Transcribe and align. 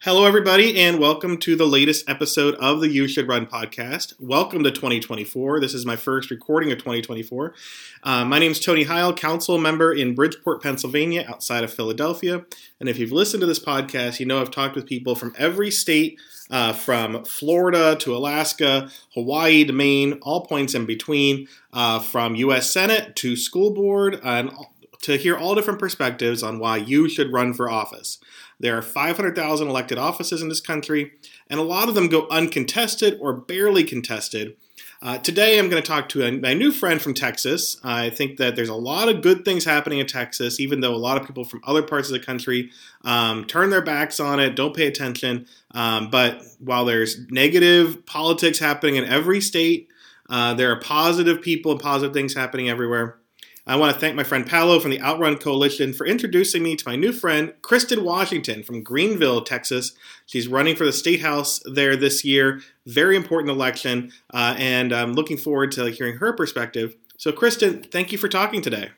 Hello, 0.00 0.26
everybody, 0.26 0.78
and 0.78 0.98
welcome 0.98 1.38
to 1.38 1.56
the 1.56 1.66
latest 1.66 2.10
episode 2.10 2.56
of 2.56 2.80
the 2.80 2.90
You 2.90 3.08
Should 3.08 3.26
Run 3.26 3.46
podcast. 3.46 4.12
Welcome 4.20 4.62
to 4.64 4.70
2024. 4.70 5.60
This 5.60 5.72
is 5.72 5.86
my 5.86 5.96
first 5.96 6.30
recording 6.30 6.70
of 6.70 6.76
2024. 6.76 7.54
Uh, 8.02 8.24
my 8.26 8.38
name 8.38 8.50
is 8.52 8.60
Tony 8.60 8.82
Heil, 8.82 9.14
council 9.14 9.56
member 9.56 9.94
in 9.94 10.14
Bridgeport, 10.14 10.62
Pennsylvania, 10.62 11.24
outside 11.26 11.64
of 11.64 11.72
Philadelphia. 11.72 12.44
And 12.80 12.88
if 12.90 12.98
you've 12.98 13.12
listened 13.12 13.40
to 13.40 13.46
this 13.46 13.58
podcast, 13.58 14.20
you 14.20 14.26
know 14.26 14.42
I've 14.42 14.50
talked 14.50 14.74
with 14.74 14.84
people 14.84 15.14
from 15.14 15.34
every 15.38 15.70
state, 15.70 16.20
uh, 16.50 16.74
from 16.74 17.24
Florida 17.24 17.96
to 18.00 18.14
Alaska, 18.14 18.90
Hawaii 19.14 19.64
to 19.64 19.72
Maine, 19.72 20.18
all 20.20 20.44
points 20.44 20.74
in 20.74 20.84
between, 20.84 21.48
uh, 21.72 21.98
from 21.98 22.34
U.S. 22.34 22.70
Senate 22.70 23.16
to 23.16 23.36
school 23.36 23.72
board, 23.72 24.20
and 24.22 24.52
to 25.00 25.16
hear 25.16 25.36
all 25.36 25.54
different 25.54 25.78
perspectives 25.78 26.42
on 26.42 26.58
why 26.58 26.76
you 26.76 27.08
should 27.08 27.32
run 27.32 27.54
for 27.54 27.70
office. 27.70 28.18
There 28.64 28.78
are 28.78 28.82
500,000 28.82 29.68
elected 29.68 29.98
offices 29.98 30.40
in 30.40 30.48
this 30.48 30.62
country, 30.62 31.12
and 31.50 31.60
a 31.60 31.62
lot 31.62 31.90
of 31.90 31.94
them 31.94 32.08
go 32.08 32.26
uncontested 32.30 33.18
or 33.20 33.34
barely 33.34 33.84
contested. 33.84 34.56
Uh, 35.02 35.18
today, 35.18 35.58
I'm 35.58 35.68
going 35.68 35.82
to 35.82 35.86
talk 35.86 36.08
to 36.08 36.22
a, 36.22 36.32
my 36.32 36.54
new 36.54 36.72
friend 36.72 36.98
from 36.98 37.12
Texas. 37.12 37.76
I 37.84 38.08
think 38.08 38.38
that 38.38 38.56
there's 38.56 38.70
a 38.70 38.74
lot 38.74 39.10
of 39.10 39.20
good 39.20 39.44
things 39.44 39.66
happening 39.66 39.98
in 39.98 40.06
Texas, 40.06 40.58
even 40.60 40.80
though 40.80 40.94
a 40.94 40.96
lot 40.96 41.20
of 41.20 41.26
people 41.26 41.44
from 41.44 41.60
other 41.66 41.82
parts 41.82 42.08
of 42.08 42.14
the 42.14 42.24
country 42.24 42.70
um, 43.04 43.44
turn 43.44 43.68
their 43.68 43.82
backs 43.82 44.18
on 44.18 44.40
it, 44.40 44.56
don't 44.56 44.74
pay 44.74 44.86
attention. 44.86 45.46
Um, 45.72 46.08
but 46.08 46.42
while 46.58 46.86
there's 46.86 47.18
negative 47.30 48.06
politics 48.06 48.58
happening 48.58 48.96
in 48.96 49.04
every 49.04 49.42
state, 49.42 49.88
uh, 50.30 50.54
there 50.54 50.72
are 50.72 50.80
positive 50.80 51.42
people 51.42 51.72
and 51.72 51.80
positive 51.82 52.14
things 52.14 52.32
happening 52.32 52.70
everywhere. 52.70 53.18
I 53.66 53.76
want 53.76 53.94
to 53.94 53.98
thank 53.98 54.14
my 54.14 54.24
friend 54.24 54.46
Paolo 54.46 54.78
from 54.78 54.90
the 54.90 55.00
Outrun 55.00 55.38
Coalition 55.38 55.94
for 55.94 56.06
introducing 56.06 56.62
me 56.62 56.76
to 56.76 56.86
my 56.86 56.96
new 56.96 57.12
friend, 57.12 57.54
Kristen 57.62 58.04
Washington 58.04 58.62
from 58.62 58.82
Greenville, 58.82 59.40
Texas. 59.40 59.92
She's 60.26 60.46
running 60.46 60.76
for 60.76 60.84
the 60.84 60.92
state 60.92 61.20
house 61.20 61.62
there 61.64 61.96
this 61.96 62.26
year. 62.26 62.60
Very 62.84 63.16
important 63.16 63.50
election, 63.50 64.12
uh, 64.34 64.54
and 64.58 64.92
I'm 64.92 65.14
looking 65.14 65.38
forward 65.38 65.72
to 65.72 65.86
hearing 65.86 66.18
her 66.18 66.34
perspective. 66.34 66.94
So, 67.16 67.32
Kristen, 67.32 67.82
thank 67.82 68.12
you 68.12 68.18
for 68.18 68.28
talking 68.28 68.60
today. 68.60 68.90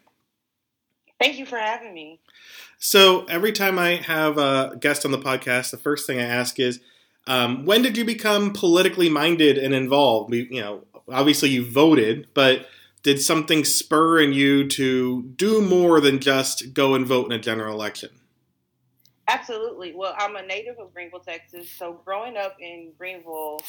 Thank 1.20 1.38
you 1.38 1.46
for 1.46 1.58
having 1.58 1.94
me. 1.94 2.18
So, 2.78 3.24
every 3.26 3.52
time 3.52 3.78
I 3.78 3.96
have 3.96 4.36
a 4.36 4.76
guest 4.80 5.04
on 5.04 5.12
the 5.12 5.18
podcast, 5.18 5.70
the 5.70 5.76
first 5.76 6.08
thing 6.08 6.18
I 6.18 6.24
ask 6.24 6.58
is, 6.58 6.80
um, 7.28 7.64
when 7.66 7.82
did 7.82 7.96
you 7.96 8.04
become 8.04 8.52
politically 8.52 9.08
minded 9.08 9.58
and 9.58 9.72
involved? 9.74 10.34
You 10.34 10.60
know, 10.60 10.84
obviously 11.08 11.50
you 11.50 11.64
voted, 11.64 12.26
but 12.34 12.66
did 13.06 13.22
something 13.22 13.64
spur 13.64 14.18
in 14.18 14.32
you 14.32 14.66
to 14.66 15.22
do 15.36 15.60
more 15.60 16.00
than 16.00 16.18
just 16.18 16.74
go 16.74 16.96
and 16.96 17.06
vote 17.06 17.26
in 17.26 17.30
a 17.30 17.38
general 17.38 17.72
election? 17.72 18.10
Absolutely. 19.28 19.94
Well, 19.94 20.12
I'm 20.18 20.34
a 20.34 20.42
native 20.42 20.80
of 20.80 20.92
Greenville, 20.92 21.20
Texas. 21.20 21.70
So 21.70 22.00
growing 22.04 22.36
up 22.36 22.56
in 22.58 22.90
Greenville, 22.98 23.60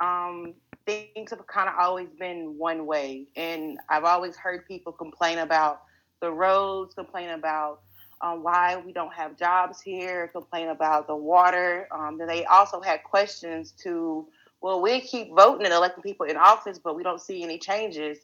um, 0.00 0.54
things 0.84 1.30
have 1.30 1.46
kind 1.46 1.68
of 1.68 1.76
always 1.78 2.08
been 2.18 2.58
one 2.58 2.84
way. 2.84 3.28
And 3.36 3.78
I've 3.88 4.02
always 4.02 4.34
heard 4.34 4.66
people 4.66 4.90
complain 4.90 5.38
about 5.38 5.82
the 6.20 6.32
roads, 6.32 6.92
complain 6.96 7.30
about 7.30 7.82
um, 8.20 8.42
why 8.42 8.82
we 8.84 8.92
don't 8.92 9.14
have 9.14 9.38
jobs 9.38 9.80
here, 9.80 10.26
complain 10.26 10.70
about 10.70 11.06
the 11.06 11.14
water. 11.14 11.86
Um, 11.92 12.18
they 12.18 12.46
also 12.46 12.80
had 12.80 13.04
questions 13.04 13.74
to, 13.84 14.26
well, 14.60 14.82
we 14.82 15.00
keep 15.02 15.30
voting 15.36 15.66
and 15.66 15.72
electing 15.72 16.02
people 16.02 16.26
in 16.26 16.36
office, 16.36 16.80
but 16.82 16.96
we 16.96 17.04
don't 17.04 17.20
see 17.20 17.44
any 17.44 17.58
changes. 17.58 18.18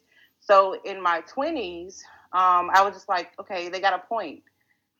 So 0.49 0.81
in 0.83 0.99
my 0.99 1.21
20s, 1.31 2.01
um, 2.33 2.71
I 2.73 2.81
was 2.83 2.95
just 2.95 3.07
like, 3.07 3.33
okay, 3.39 3.69
they 3.69 3.79
got 3.79 3.93
a 3.93 3.99
point. 3.99 4.41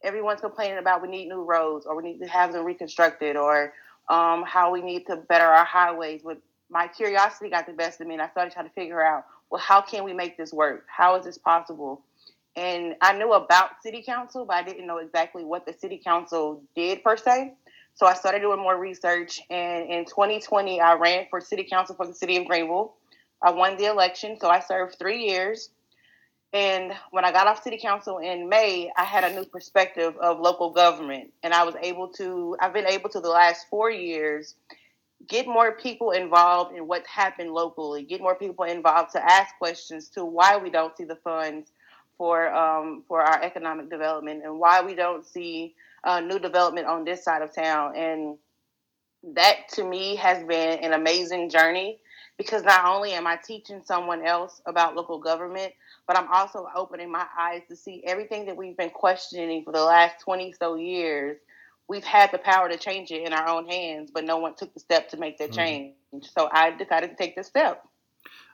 Everyone's 0.03 0.41
complaining 0.41 0.77
about 0.77 1.01
we 1.01 1.07
need 1.07 1.27
new 1.27 1.41
roads 1.41 1.87
or 1.87 1.95
we 1.95 2.03
need 2.03 2.19
to 2.19 2.27
have 2.27 2.53
them 2.53 2.63
reconstructed 2.63 3.35
or 3.35 3.73
um, 4.09 4.43
how 4.43 4.71
we 4.71 4.83
need 4.83 5.07
to 5.07 5.15
better 5.15 5.45
our 5.45 5.65
highways. 5.65 6.21
But 6.23 6.39
my 6.69 6.87
curiosity 6.87 7.49
got 7.49 7.65
the 7.65 7.73
best 7.73 7.99
of 7.99 8.05
me 8.05 8.13
and 8.13 8.21
I 8.21 8.29
started 8.29 8.53
trying 8.53 8.67
to 8.67 8.73
figure 8.73 9.03
out, 9.03 9.25
well, 9.49 9.59
how 9.59 9.81
can 9.81 10.03
we 10.03 10.13
make 10.13 10.37
this 10.37 10.53
work? 10.53 10.85
How 10.87 11.15
is 11.15 11.25
this 11.25 11.39
possible? 11.39 12.03
And 12.55 12.95
I 13.01 13.17
knew 13.17 13.33
about 13.33 13.81
city 13.81 14.03
council, 14.03 14.45
but 14.45 14.55
I 14.55 14.61
didn't 14.61 14.85
know 14.85 14.97
exactly 14.97 15.43
what 15.43 15.65
the 15.65 15.73
city 15.73 15.97
council 15.97 16.61
did 16.75 17.03
per 17.03 17.17
se. 17.17 17.55
So 17.95 18.05
I 18.05 18.13
started 18.13 18.41
doing 18.41 18.59
more 18.59 18.77
research. 18.77 19.41
And 19.49 19.89
in 19.89 20.05
2020, 20.05 20.79
I 20.79 20.93
ran 20.93 21.25
for 21.27 21.41
city 21.41 21.63
council 21.63 21.95
for 21.95 22.05
the 22.05 22.13
city 22.13 22.37
of 22.37 22.45
Greenville. 22.45 22.93
I 23.41 23.51
won 23.51 23.77
the 23.77 23.85
election, 23.85 24.37
so 24.39 24.49
I 24.49 24.59
served 24.59 24.97
three 24.97 25.23
years. 25.23 25.69
And 26.51 26.93
when 27.11 27.25
I 27.25 27.31
got 27.31 27.47
off 27.47 27.63
city 27.63 27.77
council 27.77 28.17
in 28.17 28.49
May, 28.49 28.91
I 28.97 29.03
had 29.03 29.23
a 29.23 29.33
new 29.35 29.45
perspective 29.45 30.17
of 30.17 30.39
local 30.39 30.71
government. 30.71 31.31
And 31.43 31.53
I 31.53 31.63
was 31.63 31.75
able 31.81 32.07
to, 32.13 32.57
I've 32.59 32.73
been 32.73 32.87
able 32.87 33.09
to 33.09 33.19
the 33.19 33.29
last 33.29 33.67
four 33.69 33.91
years 33.91 34.55
get 35.27 35.47
more 35.47 35.73
people 35.73 36.11
involved 36.11 36.75
in 36.75 36.87
what's 36.87 37.07
happened 37.07 37.51
locally, 37.51 38.03
get 38.03 38.21
more 38.21 38.35
people 38.35 38.65
involved 38.65 39.11
to 39.11 39.23
ask 39.23 39.57
questions 39.57 40.09
to 40.09 40.25
why 40.25 40.57
we 40.57 40.69
don't 40.69 40.95
see 40.97 41.03
the 41.03 41.17
funds 41.17 41.71
for 42.17 42.53
um, 42.53 43.03
for 43.07 43.21
our 43.21 43.41
economic 43.41 43.89
development 43.89 44.43
and 44.43 44.59
why 44.59 44.81
we 44.81 44.95
don't 44.95 45.25
see 45.25 45.75
uh, 46.03 46.19
new 46.19 46.39
development 46.39 46.87
on 46.87 47.03
this 47.03 47.23
side 47.23 47.41
of 47.41 47.53
town. 47.53 47.95
And 47.95 48.37
that 49.35 49.69
to 49.73 49.83
me 49.83 50.15
has 50.15 50.43
been 50.45 50.79
an 50.79 50.93
amazing 50.93 51.49
journey 51.49 51.99
because 52.39 52.63
not 52.63 52.85
only 52.85 53.11
am 53.11 53.27
I 53.27 53.35
teaching 53.35 53.81
someone 53.83 54.25
else 54.25 54.61
about 54.65 54.95
local 54.95 55.19
government, 55.19 55.73
but 56.07 56.17
I'm 56.17 56.31
also 56.31 56.69
opening 56.73 57.11
my 57.11 57.25
eyes 57.37 57.63
to 57.67 57.75
see 57.75 58.01
everything 58.05 58.45
that 58.45 58.55
we've 58.55 58.77
been 58.77 58.91
questioning 58.91 59.65
for 59.65 59.73
the 59.73 59.83
last 59.83 60.21
20 60.21 60.53
so 60.53 60.75
years. 60.75 61.37
We've 61.89 62.03
had 62.03 62.31
the 62.31 62.37
power 62.37 62.69
to 62.69 62.77
change 62.77 63.11
it 63.11 63.27
in 63.27 63.33
our 63.33 63.45
own 63.49 63.67
hands, 63.67 64.09
but 64.13 64.23
no 64.23 64.37
one 64.37 64.55
took 64.55 64.73
the 64.73 64.79
step 64.79 65.09
to 65.09 65.17
make 65.17 65.37
that 65.39 65.49
mm-hmm. 65.49 65.59
change. 65.59 66.29
So 66.33 66.47
I 66.49 66.71
decided 66.71 67.09
to 67.09 67.15
take 67.17 67.35
this 67.35 67.47
step. 67.47 67.85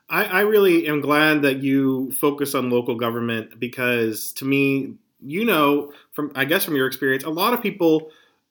I, 0.10 0.26
I 0.26 0.40
really 0.42 0.88
am 0.88 1.00
glad 1.00 1.44
that 1.44 1.62
you 1.62 2.12
focus 2.14 2.56
on 2.56 2.72
local 2.72 2.96
government 2.96 3.60
because 3.60 4.34
to 4.34 4.46
me, 4.46 4.96
you 5.24 5.46
know, 5.46 5.94
from 6.12 6.32
I 6.34 6.46
guess 6.46 6.66
from 6.66 6.76
your 6.76 6.88
experience, 6.88 7.24
a 7.24 7.30
lot 7.30 7.54
of 7.54 7.62
people 7.62 8.10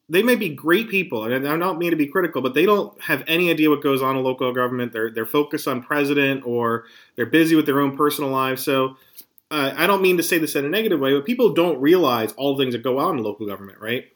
they 0.09 0.23
may 0.23 0.37
be 0.37 0.51
great 0.51 0.91
people, 0.91 1.25
and 1.25 1.49
I 1.49 1.57
don't 1.57 1.79
mean 1.79 1.91
to 1.91 1.97
be 1.97 2.07
critical, 2.07 2.43
but 2.43 2.55
they 2.55 2.67
don't 2.67 3.01
have 3.01 3.25
any 3.27 3.51
idea 3.51 3.71
what 3.71 3.83
goes 3.83 4.03
on 4.03 4.17
in 4.17 4.23
local 4.23 4.53
government. 4.53 4.93
They're 4.93 5.11
they're 5.11 5.25
focused 5.25 5.67
on 5.67 5.83
president, 5.83 6.45
or 6.47 6.85
they're 7.17 7.27
busy 7.27 7.57
with 7.57 7.65
their 7.65 7.81
own 7.81 7.97
personal 7.97 8.31
lives. 8.31 8.63
So 8.63 8.97
uh, 9.51 9.73
I 9.77 9.87
don't 9.87 10.03
mean 10.03 10.19
to 10.19 10.23
say 10.23 10.39
this 10.39 10.57
in 10.57 10.65
a 10.65 10.69
negative 10.69 11.01
way, 11.01 11.15
but 11.15 11.25
people 11.25 11.55
don't 11.55 11.81
realize 11.81 12.33
all 12.33 12.55
the 12.55 12.63
things 12.63 12.75
that 12.75 12.83
go 12.83 12.99
on 12.99 13.19
in 13.19 13.25
local 13.25 13.47
government, 13.47 13.79
right? 13.81 14.11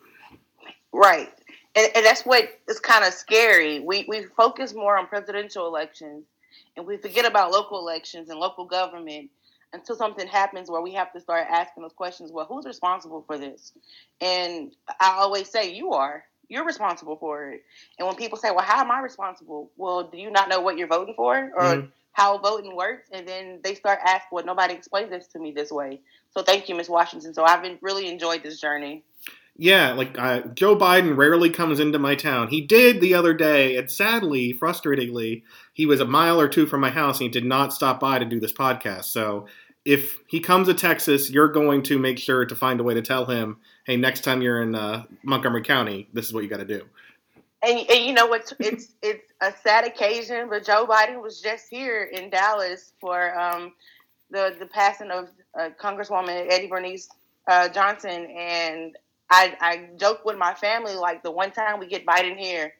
Right, 0.92 1.32
and, 1.74 1.88
and 1.94 2.04
that's 2.04 2.22
what 2.22 2.48
is 2.68 2.80
kind 2.80 3.04
of 3.04 3.14
scary. 3.14 3.80
We 3.80 4.04
we 4.08 4.24
focus 4.36 4.74
more 4.74 4.98
on 4.98 5.06
presidential 5.06 5.66
elections, 5.66 6.24
and 6.76 6.86
we 6.86 6.98
forget 6.98 7.24
about 7.24 7.50
local 7.50 7.78
elections 7.78 8.28
and 8.28 8.38
local 8.38 8.66
government 8.66 9.30
until 9.72 9.96
something 9.96 10.26
happens 10.26 10.70
where 10.70 10.80
we 10.80 10.92
have 10.94 11.12
to 11.12 11.20
start 11.20 11.46
asking 11.50 11.82
those 11.82 11.92
questions 11.92 12.32
well 12.32 12.46
who's 12.46 12.66
responsible 12.66 13.22
for 13.26 13.38
this? 13.38 13.72
And 14.20 14.74
i 15.00 15.10
always 15.18 15.48
say 15.48 15.72
you 15.72 15.92
are. 15.92 16.24
You're 16.48 16.64
responsible 16.64 17.16
for 17.16 17.50
it. 17.50 17.62
And 17.98 18.06
when 18.06 18.16
people 18.16 18.38
say 18.38 18.50
well 18.50 18.64
how 18.64 18.80
am 18.80 18.90
i 18.90 19.00
responsible? 19.00 19.70
Well 19.76 20.04
do 20.04 20.18
you 20.18 20.30
not 20.30 20.48
know 20.48 20.60
what 20.60 20.78
you're 20.78 20.88
voting 20.88 21.14
for 21.14 21.52
or 21.54 21.62
mm-hmm. 21.62 21.86
how 22.12 22.38
voting 22.38 22.76
works? 22.76 23.08
And 23.12 23.26
then 23.26 23.60
they 23.62 23.74
start 23.74 24.00
asking 24.04 24.28
well 24.32 24.44
nobody 24.44 24.74
explained 24.74 25.12
this 25.12 25.26
to 25.28 25.38
me 25.38 25.52
this 25.52 25.70
way. 25.70 26.00
So 26.30 26.42
thank 26.42 26.68
you 26.68 26.74
ms 26.74 26.88
washington. 26.88 27.34
So 27.34 27.44
i've 27.44 27.62
been 27.62 27.78
really 27.82 28.08
enjoyed 28.08 28.42
this 28.42 28.60
journey 28.60 29.04
yeah, 29.60 29.92
like 29.92 30.16
uh, 30.16 30.42
Joe 30.54 30.76
Biden 30.76 31.16
rarely 31.16 31.50
comes 31.50 31.80
into 31.80 31.98
my 31.98 32.14
town. 32.14 32.46
He 32.46 32.60
did 32.60 33.00
the 33.00 33.14
other 33.14 33.34
day, 33.34 33.76
and 33.76 33.90
sadly, 33.90 34.54
frustratingly, 34.54 35.42
he 35.72 35.84
was 35.84 36.00
a 36.00 36.06
mile 36.06 36.40
or 36.40 36.48
two 36.48 36.64
from 36.64 36.80
my 36.80 36.90
house 36.90 37.18
and 37.18 37.24
he 37.24 37.28
did 37.28 37.44
not 37.44 37.72
stop 37.72 37.98
by 37.98 38.18
to 38.18 38.24
do 38.24 38.38
this 38.38 38.52
podcast. 38.52 39.04
So 39.04 39.46
if 39.84 40.18
he 40.28 40.38
comes 40.38 40.68
to 40.68 40.74
Texas, 40.74 41.28
you're 41.28 41.48
going 41.48 41.82
to 41.84 41.98
make 41.98 42.18
sure 42.18 42.44
to 42.44 42.54
find 42.54 42.78
a 42.78 42.84
way 42.84 42.94
to 42.94 43.02
tell 43.02 43.26
him, 43.26 43.58
hey, 43.84 43.96
next 43.96 44.22
time 44.22 44.42
you're 44.42 44.62
in 44.62 44.74
uh, 44.74 45.04
Montgomery 45.22 45.62
County, 45.62 46.08
this 46.12 46.26
is 46.26 46.32
what 46.32 46.44
you 46.44 46.48
got 46.50 46.58
to 46.58 46.64
do. 46.64 46.84
And, 47.62 47.78
and, 47.90 48.04
you 48.04 48.12
know 48.12 48.26
what? 48.26 48.52
It's 48.60 48.92
it's 49.02 49.32
a 49.40 49.52
sad 49.64 49.84
occasion, 49.84 50.48
but 50.48 50.64
Joe 50.64 50.86
Biden 50.86 51.20
was 51.20 51.40
just 51.40 51.66
here 51.68 52.04
in 52.04 52.30
Dallas 52.30 52.92
for 53.00 53.36
um, 53.36 53.72
the 54.30 54.54
the 54.60 54.66
passing 54.66 55.10
of 55.10 55.28
uh, 55.58 55.70
Congresswoman 55.80 56.46
Eddie 56.48 56.68
Bernice 56.68 57.08
uh, 57.48 57.68
Johnson, 57.68 58.26
and 58.26 58.96
I, 59.30 59.56
I 59.60 59.88
joke 59.96 60.24
with 60.24 60.38
my 60.38 60.54
family 60.54 60.94
like 60.94 61.22
the 61.22 61.30
one 61.30 61.50
time 61.50 61.78
we 61.80 61.86
get 61.86 62.06
Biden 62.06 62.36
here, 62.36 62.74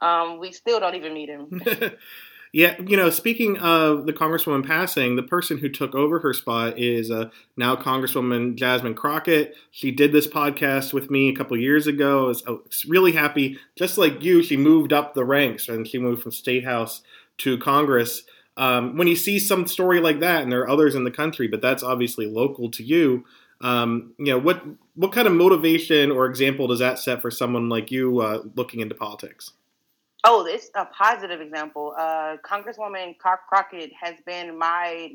um, 0.00 0.38
we 0.38 0.52
still 0.52 0.80
don't 0.80 0.94
even 0.94 1.14
meet 1.14 1.28
him. 1.28 1.62
yeah, 2.52 2.80
you 2.86 2.96
know, 2.96 3.10
speaking 3.10 3.58
of 3.58 4.06
the 4.06 4.12
Congresswoman 4.12 4.66
passing, 4.66 5.16
the 5.16 5.22
person 5.22 5.58
who 5.58 5.68
took 5.68 5.94
over 5.94 6.18
her 6.20 6.32
spot 6.32 6.78
is 6.78 7.10
uh, 7.10 7.30
now 7.56 7.74
Congresswoman 7.74 8.54
Jasmine 8.56 8.94
Crockett. 8.94 9.56
She 9.70 9.90
did 9.90 10.12
this 10.12 10.26
podcast 10.26 10.92
with 10.92 11.10
me 11.10 11.28
a 11.30 11.34
couple 11.34 11.56
years 11.56 11.86
ago. 11.86 12.24
I 12.24 12.28
was, 12.28 12.44
I 12.46 12.50
was 12.50 12.84
really 12.86 13.12
happy. 13.12 13.58
Just 13.76 13.96
like 13.96 14.22
you, 14.22 14.42
she 14.42 14.56
moved 14.56 14.92
up 14.92 15.14
the 15.14 15.24
ranks 15.24 15.68
and 15.68 15.86
she 15.86 15.98
moved 15.98 16.22
from 16.22 16.32
State 16.32 16.64
House 16.64 17.02
to 17.38 17.58
Congress. 17.58 18.24
Um, 18.56 18.96
when 18.96 19.08
you 19.08 19.16
see 19.16 19.38
some 19.40 19.66
story 19.66 20.00
like 20.00 20.20
that, 20.20 20.42
and 20.42 20.52
there 20.52 20.60
are 20.60 20.70
others 20.70 20.94
in 20.94 21.04
the 21.04 21.10
country, 21.10 21.48
but 21.48 21.60
that's 21.60 21.82
obviously 21.82 22.26
local 22.26 22.70
to 22.70 22.84
you, 22.84 23.24
um, 23.60 24.14
you 24.18 24.26
know 24.26 24.38
what 24.38 24.62
what 24.94 25.12
kind 25.12 25.26
of 25.26 25.34
motivation 25.34 26.10
or 26.10 26.26
example 26.26 26.66
does 26.68 26.78
that 26.78 26.98
set 26.98 27.20
for 27.20 27.30
someone 27.30 27.68
like 27.68 27.90
you 27.90 28.20
uh, 28.20 28.42
looking 28.54 28.80
into 28.80 28.94
politics? 28.94 29.52
Oh, 30.26 30.46
it's 30.46 30.70
a 30.74 30.86
positive 30.86 31.40
example. 31.40 31.94
Uh, 31.98 32.36
Congresswoman 32.42 33.16
Crockett 33.18 33.92
has 34.00 34.16
been 34.24 34.58
my 34.58 35.12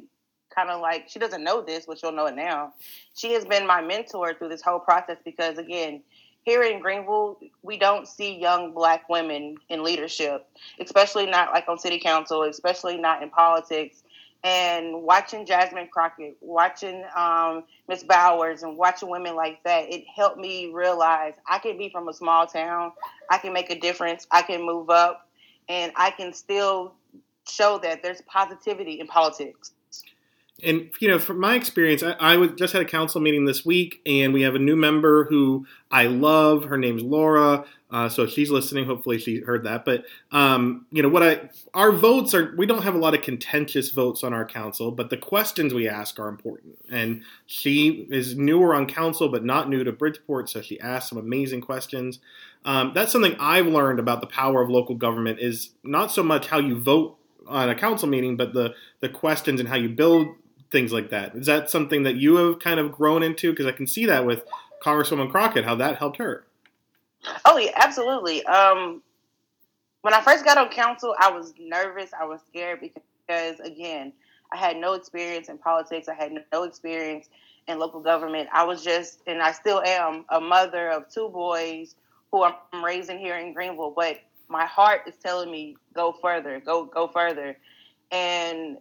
kind 0.55 0.69
of 0.69 0.81
like 0.81 1.07
she 1.07 1.19
doesn't 1.19 1.43
know 1.43 1.61
this, 1.61 1.85
but 1.87 1.97
she'll 1.97 2.11
know 2.11 2.27
it 2.27 2.35
now. 2.35 2.73
She 3.13 3.33
has 3.33 3.45
been 3.45 3.65
my 3.65 3.81
mentor 3.81 4.33
through 4.33 4.49
this 4.49 4.61
whole 4.61 4.79
process 4.79 5.17
because 5.23 5.57
again, 5.57 6.03
here 6.43 6.63
in 6.63 6.79
Greenville, 6.79 7.39
we 7.63 7.77
don't 7.77 8.07
see 8.07 8.37
young 8.39 8.73
black 8.73 9.09
women 9.09 9.55
in 9.69 9.83
leadership, 9.83 10.47
especially 10.79 11.25
not 11.25 11.53
like 11.53 11.67
on 11.67 11.77
city 11.77 11.99
council, 11.99 12.43
especially 12.43 12.97
not 12.97 13.21
in 13.21 13.29
politics. 13.29 14.03
And 14.43 15.03
watching 15.03 15.45
Jasmine 15.45 15.89
Crockett, 15.91 16.37
watching 16.39 17.03
um, 17.15 17.65
Miss 17.89 18.03
Bowers, 18.03 18.63
and 18.63 18.77
watching 18.77 19.09
women 19.09 19.35
like 19.35 19.61
that, 19.63 19.91
it 19.91 20.05
helped 20.15 20.37
me 20.37 20.71
realize 20.73 21.33
I 21.47 21.59
can 21.59 21.77
be 21.77 21.89
from 21.89 22.07
a 22.07 22.13
small 22.13 22.47
town, 22.47 22.93
I 23.29 23.37
can 23.37 23.51
make 23.51 23.69
a 23.69 23.77
difference, 23.77 24.27
I 24.31 24.41
can 24.41 24.65
move 24.65 24.89
up, 24.89 25.27
and 25.67 25.91
I 25.97 26.11
can 26.11 26.31
still 26.33 26.93
show 27.49 27.79
that 27.79 28.01
there's 28.01 28.21
positivity 28.21 28.99
in 29.01 29.07
politics. 29.07 29.73
And 30.63 30.91
you 30.99 31.07
know, 31.07 31.19
from 31.19 31.39
my 31.39 31.55
experience, 31.55 32.03
I, 32.03 32.11
I 32.13 32.37
was, 32.37 32.51
just 32.51 32.73
had 32.73 32.81
a 32.81 32.85
council 32.85 33.21
meeting 33.21 33.45
this 33.45 33.65
week, 33.65 34.01
and 34.05 34.33
we 34.33 34.41
have 34.41 34.55
a 34.55 34.59
new 34.59 34.75
member 34.75 35.25
who 35.25 35.65
I 35.89 36.05
love. 36.07 36.65
Her 36.65 36.77
name's 36.77 37.01
Laura, 37.01 37.65
uh, 37.91 38.07
so 38.07 38.27
she's 38.27 38.51
listening. 38.51 38.85
Hopefully, 38.85 39.17
she 39.17 39.39
heard 39.39 39.63
that. 39.63 39.83
But 39.83 40.05
um, 40.31 40.85
you 40.91 41.01
know, 41.01 41.09
what 41.09 41.23
I 41.23 41.49
our 41.73 41.91
votes 41.91 42.33
are. 42.35 42.53
We 42.55 42.65
don't 42.65 42.83
have 42.83 42.95
a 42.95 42.99
lot 42.99 43.15
of 43.15 43.21
contentious 43.21 43.89
votes 43.89 44.23
on 44.23 44.33
our 44.33 44.45
council, 44.45 44.91
but 44.91 45.09
the 45.09 45.17
questions 45.17 45.73
we 45.73 45.89
ask 45.89 46.19
are 46.19 46.27
important. 46.27 46.77
And 46.89 47.23
she 47.47 48.07
is 48.11 48.35
newer 48.37 48.75
on 48.75 48.85
council, 48.85 49.29
but 49.29 49.43
not 49.43 49.69
new 49.69 49.83
to 49.83 49.91
Bridgeport, 49.91 50.49
so 50.49 50.61
she 50.61 50.79
asked 50.79 51.09
some 51.09 51.17
amazing 51.17 51.61
questions. 51.61 52.19
Um, 52.63 52.91
that's 52.93 53.11
something 53.11 53.35
I've 53.39 53.67
learned 53.67 53.99
about 53.99 54.21
the 54.21 54.27
power 54.27 54.61
of 54.61 54.69
local 54.69 54.95
government 54.95 55.39
is 55.39 55.71
not 55.83 56.11
so 56.11 56.21
much 56.21 56.47
how 56.47 56.59
you 56.59 56.79
vote 56.79 57.17
on 57.47 57.69
a 57.69 57.75
council 57.75 58.07
meeting, 58.07 58.37
but 58.37 58.53
the 58.53 58.75
the 58.99 59.09
questions 59.09 59.59
and 59.59 59.67
how 59.67 59.77
you 59.77 59.89
build 59.89 60.27
things 60.69 60.93
like 60.93 61.09
that. 61.09 61.35
Is 61.35 61.47
that 61.47 61.71
something 61.71 62.03
that 62.03 62.17
you 62.17 62.35
have 62.35 62.59
kind 62.59 62.79
of 62.79 62.91
grown 62.91 63.23
into? 63.23 63.49
Because 63.49 63.65
I 63.65 63.71
can 63.71 63.87
see 63.87 64.05
that 64.05 64.27
with 64.27 64.43
Congresswoman 64.83 65.31
Crockett, 65.31 65.65
how 65.65 65.73
that 65.75 65.97
helped 65.97 66.17
her. 66.17 66.45
Oh 67.45 67.57
yeah, 67.57 67.71
absolutely. 67.75 68.45
Um, 68.45 69.01
when 70.01 70.13
I 70.13 70.21
first 70.21 70.45
got 70.45 70.57
on 70.57 70.69
council, 70.69 71.15
I 71.19 71.31
was 71.31 71.53
nervous. 71.59 72.11
I 72.19 72.25
was 72.25 72.41
scared 72.47 72.81
because, 72.81 73.59
again, 73.59 74.13
I 74.53 74.57
had 74.57 74.77
no 74.77 74.93
experience 74.93 75.49
in 75.49 75.57
politics. 75.57 76.07
I 76.07 76.15
had 76.15 76.33
no 76.53 76.63
experience 76.63 77.29
in 77.67 77.79
local 77.79 77.99
government. 78.01 78.49
I 78.53 78.63
was 78.63 78.83
just, 78.83 79.21
and 79.27 79.41
I 79.41 79.51
still 79.51 79.81
am, 79.83 80.25
a 80.29 80.39
mother 80.39 80.89
of 80.89 81.09
two 81.13 81.29
boys 81.29 81.95
who 82.31 82.43
I'm 82.43 82.55
raising 82.83 83.19
here 83.19 83.37
in 83.37 83.53
Greenville. 83.53 83.93
But 83.95 84.19
my 84.47 84.65
heart 84.65 85.01
is 85.07 85.15
telling 85.17 85.51
me 85.51 85.75
go 85.93 86.13
further, 86.13 86.61
go 86.61 86.85
go 86.85 87.07
further. 87.07 87.57
And 88.11 88.77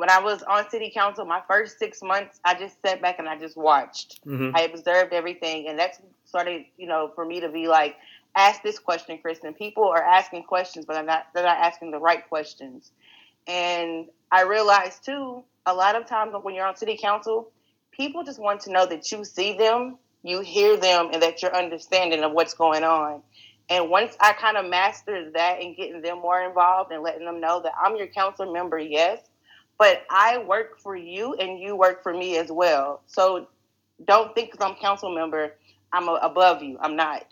when 0.00 0.08
I 0.08 0.18
was 0.18 0.42
on 0.44 0.68
city 0.70 0.90
council, 0.94 1.26
my 1.26 1.42
first 1.46 1.78
six 1.78 2.00
months, 2.02 2.40
I 2.42 2.58
just 2.58 2.80
sat 2.80 3.02
back 3.02 3.18
and 3.18 3.28
I 3.28 3.38
just 3.38 3.54
watched. 3.54 4.24
Mm-hmm. 4.24 4.56
I 4.56 4.62
observed 4.62 5.12
everything, 5.12 5.68
and 5.68 5.78
that's 5.78 6.00
started, 6.24 6.64
you 6.78 6.86
know, 6.86 7.12
for 7.14 7.22
me 7.22 7.40
to 7.40 7.50
be 7.50 7.68
like, 7.68 7.96
ask 8.34 8.62
this 8.62 8.78
question, 8.78 9.18
Kristen. 9.18 9.52
People 9.52 9.84
are 9.84 10.02
asking 10.02 10.44
questions, 10.44 10.86
but 10.86 10.94
they're 10.94 11.02
not 11.02 11.26
they're 11.34 11.44
not 11.44 11.58
asking 11.58 11.90
the 11.90 11.98
right 11.98 12.26
questions. 12.30 12.92
And 13.46 14.06
I 14.32 14.44
realized 14.44 15.04
too, 15.04 15.44
a 15.66 15.74
lot 15.74 15.96
of 15.96 16.06
times 16.06 16.32
when 16.40 16.54
you're 16.54 16.66
on 16.66 16.76
city 16.76 16.96
council, 16.96 17.52
people 17.90 18.24
just 18.24 18.40
want 18.40 18.62
to 18.62 18.72
know 18.72 18.86
that 18.86 19.12
you 19.12 19.22
see 19.22 19.58
them, 19.58 19.98
you 20.22 20.40
hear 20.40 20.78
them, 20.78 21.10
and 21.12 21.22
that 21.22 21.42
you're 21.42 21.54
understanding 21.54 22.24
of 22.24 22.32
what's 22.32 22.54
going 22.54 22.84
on. 22.84 23.20
And 23.68 23.90
once 23.90 24.16
I 24.18 24.32
kind 24.32 24.56
of 24.56 24.64
mastered 24.64 25.34
that 25.34 25.60
and 25.60 25.76
getting 25.76 26.00
them 26.00 26.20
more 26.20 26.40
involved 26.40 26.90
and 26.90 27.02
letting 27.02 27.26
them 27.26 27.38
know 27.38 27.60
that 27.60 27.72
I'm 27.78 27.96
your 27.96 28.06
council 28.06 28.50
member, 28.50 28.78
yes, 28.78 29.20
but 29.80 30.04
I 30.10 30.36
work 30.36 30.78
for 30.78 30.94
you 30.94 31.32
and 31.36 31.58
you 31.58 31.74
work 31.74 32.02
for 32.02 32.12
me 32.12 32.36
as 32.36 32.52
well. 32.52 33.00
So 33.06 33.48
don't 34.04 34.34
think 34.34 34.52
because 34.52 34.64
I'm 34.64 34.76
council 34.76 35.12
member, 35.12 35.54
I'm 35.94 36.06
above 36.06 36.62
you. 36.62 36.76
I'm 36.82 36.96
not. 36.96 37.24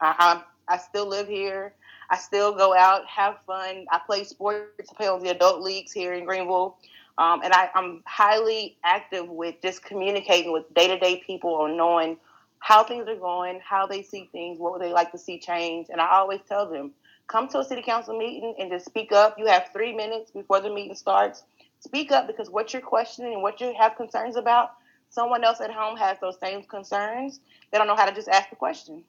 I, 0.00 0.14
I'm, 0.18 0.42
I 0.68 0.78
still 0.78 1.08
live 1.08 1.26
here. 1.26 1.74
I 2.08 2.16
still 2.16 2.54
go 2.54 2.72
out, 2.72 3.04
have 3.06 3.38
fun. 3.48 3.84
I 3.90 4.00
play 4.06 4.22
sports, 4.22 4.88
I 4.90 4.94
play 4.94 5.08
on 5.08 5.24
the 5.24 5.30
adult 5.30 5.60
leagues 5.60 5.90
here 5.90 6.14
in 6.14 6.24
Greenville. 6.24 6.76
Um, 7.18 7.40
and 7.42 7.52
I, 7.52 7.68
I'm 7.74 8.04
highly 8.06 8.76
active 8.84 9.28
with 9.28 9.56
just 9.60 9.84
communicating 9.84 10.52
with 10.52 10.72
day 10.74 10.86
to 10.86 11.00
day 11.00 11.20
people 11.26 11.56
on 11.56 11.76
knowing 11.76 12.16
how 12.60 12.84
things 12.84 13.08
are 13.08 13.16
going, 13.16 13.60
how 13.60 13.88
they 13.88 14.02
see 14.02 14.28
things, 14.30 14.60
what 14.60 14.72
would 14.72 14.82
they 14.82 14.92
like 14.92 15.10
to 15.10 15.18
see 15.18 15.40
change. 15.40 15.88
And 15.90 16.00
I 16.00 16.10
always 16.10 16.40
tell 16.48 16.70
them, 16.70 16.92
come 17.26 17.48
to 17.48 17.58
a 17.58 17.64
city 17.64 17.82
council 17.82 18.16
meeting 18.16 18.54
and 18.60 18.70
just 18.70 18.86
speak 18.86 19.10
up. 19.10 19.34
You 19.36 19.46
have 19.46 19.70
three 19.72 19.92
minutes 19.94 20.30
before 20.30 20.60
the 20.60 20.72
meeting 20.72 20.94
starts 20.94 21.42
speak 21.80 22.12
up 22.12 22.26
because 22.26 22.50
what 22.50 22.72
you're 22.72 22.82
questioning 22.82 23.34
and 23.34 23.42
what 23.42 23.60
you 23.60 23.74
have 23.78 23.96
concerns 23.96 24.36
about, 24.36 24.70
someone 25.10 25.44
else 25.44 25.60
at 25.60 25.70
home 25.70 25.96
has 25.96 26.18
those 26.20 26.38
same 26.40 26.62
concerns. 26.64 27.40
They 27.70 27.78
don't 27.78 27.86
know 27.86 27.96
how 27.96 28.06
to 28.06 28.14
just 28.14 28.28
ask 28.28 28.50
the 28.50 28.56
question. 28.56 29.04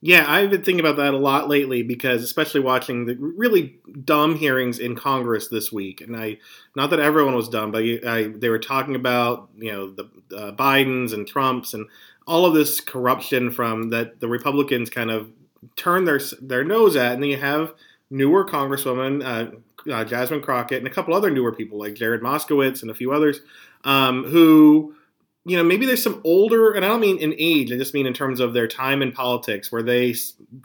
Yeah, 0.00 0.24
I've 0.28 0.50
been 0.50 0.62
thinking 0.62 0.78
about 0.78 0.96
that 0.98 1.12
a 1.12 1.18
lot 1.18 1.48
lately 1.48 1.82
because, 1.82 2.22
especially 2.22 2.60
watching 2.60 3.06
the 3.06 3.16
really 3.16 3.80
dumb 4.04 4.36
hearings 4.36 4.78
in 4.78 4.94
Congress 4.94 5.48
this 5.48 5.72
week, 5.72 6.00
and 6.00 6.16
I, 6.16 6.38
not 6.76 6.90
that 6.90 7.00
everyone 7.00 7.34
was 7.34 7.48
dumb, 7.48 7.72
but 7.72 7.82
I, 7.82 8.32
they 8.32 8.48
were 8.48 8.60
talking 8.60 8.94
about 8.94 9.48
you 9.56 9.72
know 9.72 9.90
the 9.90 10.04
uh, 10.36 10.52
Bidens 10.52 11.12
and 11.12 11.26
Trumps 11.26 11.74
and 11.74 11.86
all 12.28 12.46
of 12.46 12.54
this 12.54 12.80
corruption 12.80 13.50
from 13.50 13.88
that 13.88 14.20
the 14.20 14.28
Republicans 14.28 14.88
kind 14.88 15.10
of 15.10 15.32
turn 15.74 16.04
their 16.04 16.20
their 16.40 16.62
nose 16.62 16.94
at, 16.94 17.14
and 17.14 17.22
then 17.22 17.30
you 17.30 17.38
have 17.38 17.74
newer 18.08 18.44
Congresswoman 18.44 19.24
uh, 19.24 19.56
uh, 19.90 20.04
Jasmine 20.04 20.42
Crockett, 20.42 20.78
and 20.78 20.86
a 20.86 20.90
couple 20.90 21.14
other 21.14 21.30
newer 21.30 21.52
people 21.52 21.78
like 21.78 21.94
Jared 21.94 22.22
Moskowitz 22.22 22.82
and 22.82 22.90
a 22.90 22.94
few 22.94 23.12
others 23.12 23.40
um, 23.84 24.24
who, 24.24 24.94
you 25.44 25.56
know, 25.56 25.64
maybe 25.64 25.86
there's 25.86 26.02
some 26.02 26.20
older, 26.24 26.72
and 26.72 26.84
I 26.84 26.88
don't 26.88 27.00
mean 27.00 27.18
in 27.18 27.34
age, 27.38 27.72
I 27.72 27.76
just 27.76 27.94
mean 27.94 28.06
in 28.06 28.14
terms 28.14 28.40
of 28.40 28.52
their 28.52 28.68
time 28.68 29.02
in 29.02 29.12
politics 29.12 29.72
where 29.72 29.82
they 29.82 30.14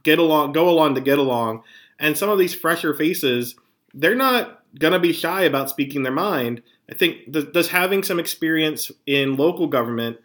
get 0.03 0.19
along, 0.19 0.53
go 0.53 0.69
along 0.69 0.95
to 0.95 1.01
get 1.01 1.19
along. 1.19 1.63
And 1.99 2.17
some 2.17 2.29
of 2.29 2.39
these 2.39 2.55
fresher 2.55 2.93
faces, 2.93 3.55
they're 3.93 4.15
not 4.15 4.63
to 4.79 4.99
be 4.99 5.13
shy 5.13 5.43
about 5.43 5.69
speaking 5.69 6.03
their 6.03 6.11
mind. 6.11 6.61
I 6.89 6.95
think 6.95 7.31
does, 7.31 7.45
does 7.45 7.69
having 7.69 8.03
some 8.03 8.19
experience 8.19 8.91
in 9.05 9.37
local 9.37 9.67
government 9.67 10.17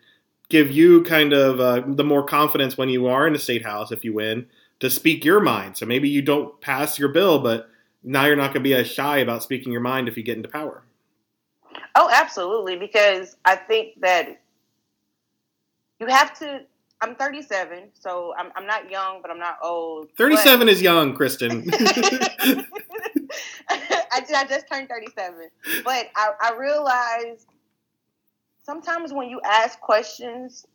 give 0.49 0.71
you 0.71 1.03
kind 1.03 1.33
of 1.33 1.61
uh, 1.61 1.83
the 1.87 2.05
more 2.05 2.25
confidence 2.25 2.77
when 2.77 2.89
you 2.89 3.07
are 3.07 3.27
in 3.27 3.33
the 3.33 3.39
state 3.39 3.65
house 3.65 3.93
if 3.93 4.05
you 4.05 4.15
win 4.15 4.47
to 4.81 4.91
speak 4.91 5.25
your 5.25 5.41
mind. 5.41 5.77
So 5.77 5.87
maybe 5.87 6.09
you 6.09 6.23
don't 6.23 6.61
pass 6.61 6.99
your 6.99 7.09
bill, 7.11 7.41
but 7.41 7.69
now 8.03 8.27
you're 8.27 8.37
not 8.37 8.53
going 8.53 8.65
to 8.65 8.69
be 8.69 8.75
as 8.75 8.87
shy 8.87 9.19
about 9.19 9.43
speaking 9.43 9.73
your 9.73 9.81
mind 9.81 10.09
if 10.09 10.17
you 10.17 10.23
get 10.23 10.37
into 10.37 10.49
power. 10.49 10.83
Oh, 11.95 12.11
absolutely. 12.13 12.77
Because 12.77 13.37
I 13.45 13.57
think 13.57 14.01
that 14.01 14.41
you 16.01 16.07
have 16.07 16.39
to. 16.39 16.63
I'm 17.01 17.15
37, 17.15 17.91
so 17.95 18.35
I'm, 18.37 18.51
I'm 18.57 18.67
not 18.67 18.91
young, 18.91 19.23
but 19.23 19.31
I'm 19.31 19.39
not 19.39 19.59
old. 19.63 20.09
37 20.17 20.59
but... 20.59 20.69
is 20.69 20.83
young, 20.83 21.15
Kristen. 21.15 21.71
I, 21.71 22.65
I 24.35 24.45
just 24.49 24.69
turned 24.69 24.89
37. 24.89 25.49
But 25.85 26.11
I, 26.17 26.31
I 26.41 26.57
realized 26.59 27.47
sometimes 28.65 29.13
when 29.13 29.29
you 29.29 29.41
ask 29.45 29.79
questions, 29.81 30.67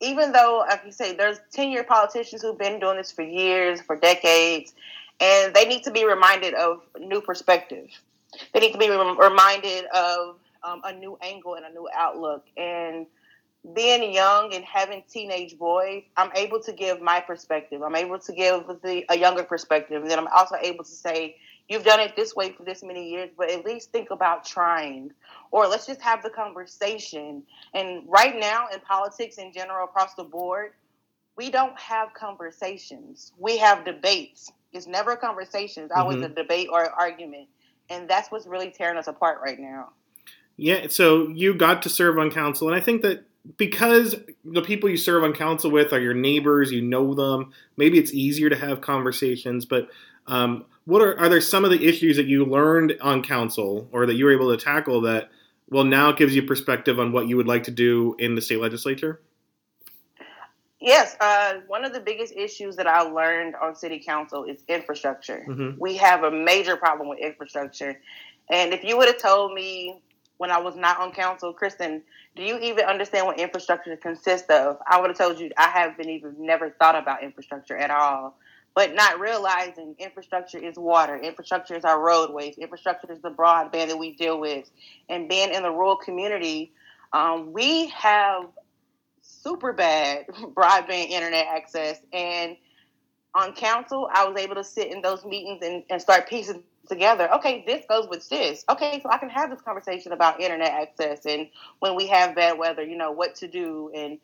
even 0.00 0.32
though, 0.32 0.64
like 0.68 0.82
you 0.84 0.92
say, 0.92 1.14
there's 1.14 1.38
10 1.52 1.70
year 1.70 1.84
politicians 1.84 2.42
who've 2.42 2.58
been 2.58 2.80
doing 2.80 2.96
this 2.96 3.12
for 3.12 3.22
years, 3.22 3.80
for 3.80 3.96
decades, 3.96 4.74
and 5.20 5.54
they 5.54 5.66
need 5.66 5.84
to 5.84 5.90
be 5.90 6.06
reminded 6.06 6.54
of 6.54 6.80
new 6.98 7.20
perspective. 7.20 7.88
They 8.52 8.60
need 8.60 8.72
to 8.72 8.78
be 8.78 8.88
reminded 8.88 9.86
of 9.86 10.36
um, 10.62 10.80
a 10.84 10.92
new 10.92 11.18
angle 11.22 11.54
and 11.54 11.64
a 11.66 11.70
new 11.70 11.88
outlook. 11.94 12.44
And 12.56 13.06
being 13.74 14.12
young 14.12 14.54
and 14.54 14.64
having 14.64 15.02
teenage 15.10 15.58
boys, 15.58 16.04
I'm 16.16 16.30
able 16.34 16.60
to 16.62 16.72
give 16.72 17.02
my 17.02 17.20
perspective. 17.20 17.82
I'm 17.82 17.96
able 17.96 18.18
to 18.18 18.32
give 18.32 18.66
the, 18.82 19.04
a 19.10 19.18
younger 19.18 19.42
perspective. 19.42 20.02
And 20.02 20.10
then 20.10 20.18
I'm 20.18 20.28
also 20.28 20.56
able 20.60 20.84
to 20.84 20.90
say, 20.90 21.36
you've 21.68 21.84
done 21.84 22.00
it 22.00 22.16
this 22.16 22.34
way 22.34 22.52
for 22.52 22.62
this 22.64 22.82
many 22.82 23.10
years, 23.10 23.30
but 23.36 23.50
at 23.50 23.64
least 23.64 23.92
think 23.92 24.10
about 24.10 24.46
trying. 24.46 25.12
Or 25.50 25.66
let's 25.66 25.86
just 25.86 26.00
have 26.00 26.22
the 26.22 26.30
conversation. 26.30 27.42
And 27.74 28.04
right 28.08 28.38
now 28.38 28.68
in 28.72 28.80
politics 28.80 29.36
in 29.36 29.52
general 29.52 29.84
across 29.84 30.14
the 30.14 30.24
board, 30.24 30.72
we 31.36 31.50
don't 31.50 31.78
have 31.78 32.14
conversations. 32.14 33.32
We 33.38 33.58
have 33.58 33.84
debates. 33.84 34.50
It's 34.72 34.86
never 34.86 35.12
a 35.12 35.16
conversation. 35.16 35.84
It's 35.84 35.92
always 35.92 36.16
mm-hmm. 36.18 36.32
a 36.32 36.34
debate 36.34 36.68
or 36.70 36.84
an 36.84 36.90
argument. 36.96 37.48
And 37.88 38.08
that's 38.08 38.30
what's 38.30 38.46
really 38.46 38.70
tearing 38.70 38.96
us 38.96 39.08
apart 39.08 39.40
right 39.44 39.58
now. 39.58 39.90
Yeah, 40.56 40.88
so 40.88 41.28
you 41.28 41.54
got 41.54 41.82
to 41.82 41.88
serve 41.88 42.18
on 42.18 42.30
council, 42.30 42.68
and 42.68 42.76
I 42.76 42.80
think 42.80 43.00
that 43.00 43.24
because 43.56 44.14
the 44.44 44.62
people 44.62 44.90
you 44.90 44.96
serve 44.96 45.24
on 45.24 45.32
council 45.32 45.70
with 45.70 45.92
are 45.92 46.00
your 46.00 46.14
neighbors, 46.14 46.70
you 46.70 46.82
know 46.82 47.14
them, 47.14 47.52
maybe 47.76 47.98
it's 47.98 48.12
easier 48.12 48.50
to 48.50 48.56
have 48.56 48.80
conversations. 48.80 49.64
But 49.64 49.88
um, 50.26 50.66
what 50.84 51.02
are 51.02 51.18
are 51.18 51.28
there 51.28 51.40
some 51.40 51.64
of 51.64 51.70
the 51.70 51.88
issues 51.88 52.16
that 52.16 52.26
you 52.26 52.44
learned 52.44 52.96
on 53.00 53.22
council 53.22 53.88
or 53.92 54.06
that 54.06 54.14
you 54.14 54.26
were 54.26 54.32
able 54.32 54.54
to 54.54 54.62
tackle 54.62 55.00
that 55.02 55.30
well 55.70 55.84
now 55.84 56.12
gives 56.12 56.34
you 56.34 56.42
perspective 56.42 57.00
on 57.00 57.12
what 57.12 57.26
you 57.26 57.36
would 57.36 57.48
like 57.48 57.64
to 57.64 57.70
do 57.70 58.14
in 58.18 58.34
the 58.34 58.42
state 58.42 58.60
legislature? 58.60 59.20
Yes, 60.80 61.14
uh, 61.20 61.54
one 61.66 61.84
of 61.84 61.92
the 61.92 62.00
biggest 62.00 62.34
issues 62.34 62.76
that 62.76 62.86
I 62.86 63.02
learned 63.02 63.54
on 63.56 63.76
city 63.76 63.98
council 63.98 64.44
is 64.44 64.62
infrastructure. 64.66 65.44
Mhm. 65.46 65.78
We 65.78 65.96
have 65.98 66.24
a 66.24 66.30
major 66.30 66.76
problem 66.76 67.08
with 67.08 67.18
infrastructure. 67.18 68.00
And 68.48 68.72
if 68.72 68.82
you 68.82 68.96
would 68.96 69.06
have 69.08 69.18
told 69.18 69.52
me 69.52 70.02
when 70.38 70.50
I 70.50 70.58
was 70.58 70.76
not 70.76 70.98
on 70.98 71.12
council, 71.12 71.52
Kristen, 71.52 72.02
do 72.34 72.42
you 72.42 72.58
even 72.60 72.86
understand 72.86 73.26
what 73.26 73.38
infrastructure 73.38 73.94
consists 73.96 74.48
of? 74.48 74.78
I 74.88 75.00
would 75.00 75.10
have 75.10 75.18
told 75.18 75.38
you 75.38 75.50
I 75.58 75.68
haven't 75.68 76.08
even 76.08 76.34
never 76.38 76.70
thought 76.70 76.96
about 76.96 77.22
infrastructure 77.22 77.76
at 77.76 77.90
all. 77.90 78.36
But 78.74 78.94
not 78.94 79.20
realizing 79.20 79.96
infrastructure 79.98 80.56
is 80.58 80.76
water, 80.76 81.18
infrastructure 81.18 81.74
is 81.74 81.84
our 81.84 82.00
roadways, 82.00 82.56
infrastructure 82.56 83.12
is 83.12 83.20
the 83.20 83.30
broadband 83.30 83.88
that 83.88 83.98
we 83.98 84.12
deal 84.12 84.40
with. 84.40 84.70
And 85.08 85.28
being 85.28 85.52
in 85.52 85.64
the 85.64 85.70
rural 85.70 85.96
community, 85.96 86.72
um, 87.12 87.52
we 87.52 87.88
have 87.88 88.46
super 89.42 89.72
bad 89.72 90.26
broadband 90.28 91.10
internet 91.10 91.46
access. 91.48 91.98
And 92.12 92.56
on 93.34 93.52
council, 93.54 94.08
I 94.12 94.26
was 94.28 94.36
able 94.38 94.56
to 94.56 94.64
sit 94.64 94.92
in 94.92 95.02
those 95.02 95.24
meetings 95.24 95.62
and, 95.62 95.84
and 95.90 96.00
start 96.00 96.28
piecing 96.28 96.62
together. 96.88 97.32
Okay, 97.34 97.64
this 97.66 97.84
goes 97.88 98.08
with 98.08 98.28
this. 98.28 98.64
Okay, 98.68 99.00
so 99.02 99.10
I 99.10 99.18
can 99.18 99.30
have 99.30 99.50
this 99.50 99.60
conversation 99.60 100.12
about 100.12 100.40
internet 100.40 100.70
access 100.72 101.24
and 101.26 101.48
when 101.80 101.94
we 101.96 102.06
have 102.08 102.34
bad 102.34 102.58
weather, 102.58 102.82
you 102.82 102.96
know, 102.96 103.12
what 103.12 103.36
to 103.36 103.48
do. 103.48 103.90
And 103.94 104.18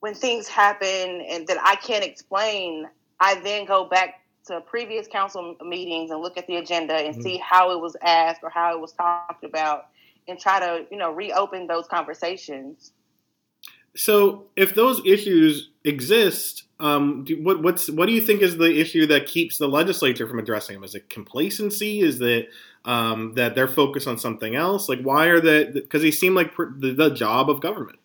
when 0.00 0.14
things 0.14 0.48
happen 0.48 1.22
and 1.28 1.46
that 1.48 1.58
I 1.62 1.76
can't 1.76 2.04
explain, 2.04 2.88
I 3.20 3.34
then 3.40 3.66
go 3.66 3.84
back 3.84 4.20
to 4.46 4.60
previous 4.60 5.06
council 5.06 5.56
meetings 5.62 6.10
and 6.10 6.20
look 6.22 6.38
at 6.38 6.46
the 6.46 6.56
agenda 6.56 6.94
and 6.94 7.14
Mhm. 7.14 7.22
see 7.22 7.36
how 7.38 7.72
it 7.72 7.80
was 7.80 7.96
asked 8.02 8.42
or 8.42 8.50
how 8.50 8.74
it 8.74 8.80
was 8.80 8.92
talked 8.92 9.44
about 9.44 9.88
and 10.26 10.38
try 10.38 10.60
to, 10.60 10.86
you 10.90 10.96
know, 10.96 11.10
reopen 11.10 11.66
those 11.66 11.86
conversations. 11.86 12.92
So, 13.96 14.46
if 14.56 14.74
those 14.74 15.04
issues 15.04 15.70
exist, 15.84 16.64
um, 16.78 17.24
do, 17.24 17.42
what 17.42 17.62
what's 17.62 17.90
what 17.90 18.06
do 18.06 18.12
you 18.12 18.20
think 18.20 18.40
is 18.40 18.56
the 18.56 18.80
issue 18.80 19.06
that 19.06 19.26
keeps 19.26 19.58
the 19.58 19.68
legislature 19.68 20.28
from 20.28 20.38
addressing 20.38 20.76
them? 20.76 20.84
Is 20.84 20.94
it 20.94 21.10
complacency? 21.10 22.00
Is 22.00 22.20
it 22.20 22.50
um, 22.84 23.34
that 23.34 23.54
they're 23.54 23.68
focused 23.68 24.06
on 24.06 24.18
something 24.18 24.54
else? 24.54 24.88
Like, 24.88 25.02
why 25.02 25.26
are 25.26 25.40
they? 25.40 25.64
Because 25.64 26.02
they 26.02 26.12
seem 26.12 26.34
like 26.34 26.56
the, 26.56 26.94
the 26.96 27.10
job 27.10 27.50
of 27.50 27.60
government. 27.60 27.98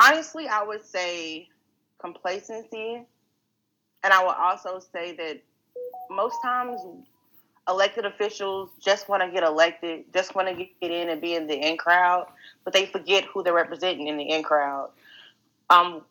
Honestly, 0.00 0.48
I 0.48 0.62
would 0.62 0.84
say 0.84 1.48
complacency, 1.98 3.04
and 4.02 4.12
I 4.12 4.24
would 4.24 4.34
also 4.34 4.80
say 4.80 5.14
that 5.16 5.42
most 6.10 6.36
times 6.42 6.80
elected 7.70 8.04
officials 8.04 8.70
just 8.80 9.08
want 9.08 9.22
to 9.22 9.30
get 9.30 9.42
elected, 9.42 10.04
just 10.12 10.34
want 10.34 10.48
to 10.48 10.54
get 10.54 10.90
in 10.90 11.08
and 11.08 11.20
be 11.20 11.34
in 11.34 11.46
the 11.46 11.54
in 11.54 11.76
crowd, 11.76 12.26
but 12.64 12.74
they 12.74 12.86
forget 12.86 13.24
who 13.24 13.42
they're 13.42 13.54
representing 13.54 14.08
in 14.08 14.16
the 14.16 14.28
in 14.28 14.42
crowd. 14.42 14.90
Um, 15.70 16.02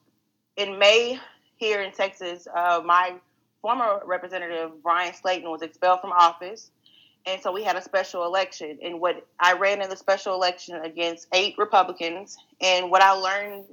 in 0.55 0.79
May 0.79 1.19
here 1.57 1.81
in 1.81 1.91
Texas, 1.91 2.47
uh, 2.55 2.81
my 2.83 3.15
former 3.61 4.01
representative 4.05 4.81
Bryan 4.81 5.13
Slaton 5.13 5.51
was 5.51 5.61
expelled 5.61 6.01
from 6.01 6.11
office. 6.13 6.71
And 7.25 7.41
so 7.41 7.51
we 7.51 7.63
had 7.63 7.75
a 7.75 7.81
special 7.81 8.25
election. 8.25 8.79
And 8.81 9.01
what 9.01 9.27
I 9.39 9.53
ran 9.53 9.81
in 9.81 9.89
the 9.89 9.97
special 9.97 10.33
election 10.33 10.75
against 10.83 11.27
eight 11.33 11.55
Republicans. 11.57 12.37
And 12.61 12.89
what 12.89 13.01
I 13.01 13.11
learned 13.11 13.65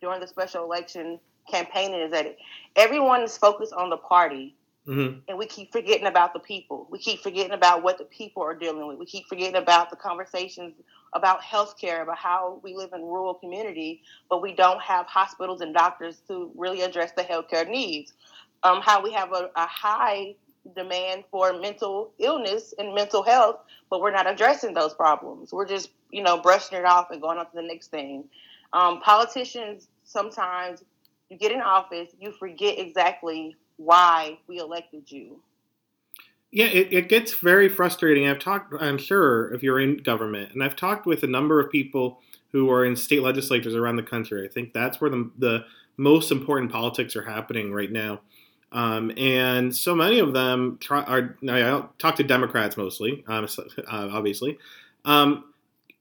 during 0.00 0.20
the 0.20 0.26
special 0.26 0.64
election 0.64 1.20
campaigning 1.48 2.00
is 2.00 2.10
that 2.10 2.36
everyone 2.76 3.22
is 3.22 3.38
focused 3.38 3.72
on 3.72 3.88
the 3.88 3.96
party 3.96 4.54
Mm-hmm. 4.88 5.18
and 5.28 5.36
we 5.36 5.44
keep 5.44 5.70
forgetting 5.70 6.06
about 6.06 6.32
the 6.32 6.38
people. 6.38 6.88
We 6.90 6.98
keep 6.98 7.20
forgetting 7.20 7.52
about 7.52 7.82
what 7.82 7.98
the 7.98 8.04
people 8.04 8.42
are 8.42 8.54
dealing 8.54 8.86
with. 8.86 8.98
We 8.98 9.04
keep 9.04 9.26
forgetting 9.26 9.56
about 9.56 9.90
the 9.90 9.96
conversations 9.96 10.74
about 11.12 11.42
healthcare, 11.42 12.02
about 12.02 12.16
how 12.16 12.58
we 12.62 12.74
live 12.74 12.94
in 12.94 13.02
rural 13.02 13.34
community, 13.34 14.02
but 14.30 14.40
we 14.40 14.54
don't 14.54 14.80
have 14.80 15.04
hospitals 15.06 15.60
and 15.60 15.74
doctors 15.74 16.22
to 16.28 16.50
really 16.56 16.80
address 16.82 17.12
the 17.12 17.22
healthcare 17.22 17.68
needs. 17.68 18.14
Um, 18.62 18.80
how 18.80 19.02
we 19.02 19.12
have 19.12 19.32
a, 19.32 19.50
a 19.56 19.66
high 19.66 20.34
demand 20.74 21.24
for 21.30 21.52
mental 21.58 22.12
illness 22.18 22.74
and 22.78 22.94
mental 22.94 23.22
health, 23.22 23.60
but 23.90 24.00
we're 24.00 24.10
not 24.10 24.30
addressing 24.30 24.74
those 24.74 24.94
problems. 24.94 25.52
We're 25.52 25.68
just, 25.68 25.90
you 26.10 26.22
know, 26.22 26.38
brushing 26.38 26.78
it 26.78 26.84
off 26.86 27.10
and 27.10 27.20
going 27.20 27.38
on 27.38 27.46
to 27.46 27.52
the 27.54 27.62
next 27.62 27.88
thing. 27.88 28.24
Um, 28.72 29.00
politicians 29.00 29.88
sometimes 30.04 30.82
you 31.30 31.36
get 31.36 31.52
in 31.52 31.60
office, 31.60 32.08
you 32.18 32.32
forget 32.32 32.78
exactly 32.78 33.56
why 33.78 34.38
we 34.46 34.58
elected 34.58 35.10
you. 35.10 35.40
Yeah, 36.50 36.66
it, 36.66 36.92
it 36.92 37.08
gets 37.08 37.34
very 37.34 37.68
frustrating. 37.68 38.28
I've 38.28 38.38
talked, 38.38 38.74
I'm 38.80 38.98
sure, 38.98 39.52
if 39.52 39.62
you're 39.62 39.80
in 39.80 39.98
government, 39.98 40.52
and 40.52 40.62
I've 40.62 40.76
talked 40.76 41.06
with 41.06 41.22
a 41.22 41.26
number 41.26 41.60
of 41.60 41.70
people 41.70 42.20
who 42.52 42.70
are 42.70 42.84
in 42.84 42.96
state 42.96 43.22
legislatures 43.22 43.74
around 43.74 43.96
the 43.96 44.02
country. 44.02 44.46
I 44.46 44.50
think 44.50 44.72
that's 44.72 45.00
where 45.00 45.10
the, 45.10 45.30
the 45.38 45.64
most 45.96 46.30
important 46.30 46.72
politics 46.72 47.16
are 47.16 47.22
happening 47.22 47.72
right 47.72 47.92
now. 47.92 48.20
Um, 48.72 49.12
and 49.16 49.74
so 49.74 49.94
many 49.94 50.18
of 50.18 50.32
them 50.32 50.78
try, 50.80 51.02
are, 51.02 51.36
I 51.48 51.84
talk 51.98 52.16
to 52.16 52.24
Democrats 52.24 52.76
mostly, 52.76 53.24
um, 53.26 53.46
uh, 53.46 54.08
obviously. 54.12 54.58
Um, 55.04 55.44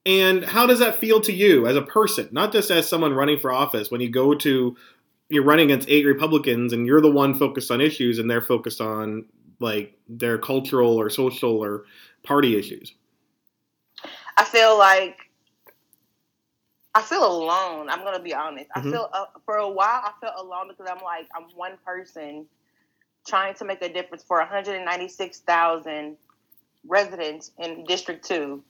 and 0.06 0.46
how 0.46 0.66
does 0.66 0.80
that 0.80 1.00
feel 1.00 1.20
to 1.22 1.34
you 1.34 1.68
as 1.68 1.76
a 1.76 1.82
person, 1.82 2.30
not 2.32 2.54
just 2.54 2.72
as 2.72 2.88
someone 2.88 3.14
running 3.14 3.40
for 3.40 3.52
office, 3.52 3.92
when 3.92 4.00
you 4.00 4.10
go 4.10 4.34
to 4.36 4.78
you're 5.30 5.44
running 5.44 5.72
against 5.72 5.90
eight 5.90 6.06
Republicans 6.06 6.74
and 6.74 6.86
you're 6.86 7.02
the 7.02 7.12
one 7.12 7.38
focused 7.38 7.72
on 7.72 7.82
issues 7.82 8.20
and 8.20 8.30
they're 8.30 8.42
focused 8.42 8.80
on 8.80 9.26
like 9.60 9.98
their 10.08 10.38
cultural 10.38 10.96
or 10.96 11.10
social 11.10 11.64
or 11.64 11.86
party 12.24 12.58
issues. 12.58 12.94
I 14.38 14.44
feel 14.44 14.78
like 14.78 15.18
I 16.94 17.02
feel 17.02 17.26
alone. 17.26 17.90
I'm 17.90 18.04
gonna 18.04 18.22
be 18.22 18.34
honest. 18.34 18.70
Mhm. 18.76 18.88
I 18.88 18.92
feel 18.92 19.10
uh, 19.14 19.26
for 19.46 19.58
a 19.58 19.70
while 19.70 20.02
I 20.04 20.12
felt 20.22 20.36
alone 20.38 20.70
because 20.70 20.88
I'm 20.90 21.04
like 21.04 21.28
I'm 21.36 21.44
one 21.56 21.78
person 21.86 22.48
trying 23.28 23.54
to 23.56 23.66
make 23.66 23.82
a 23.82 23.92
difference 23.92 24.24
for 24.24 24.38
196,000 24.40 26.16
residents 26.88 27.52
in 27.58 27.84
District 27.84 28.26
Two, 28.26 28.64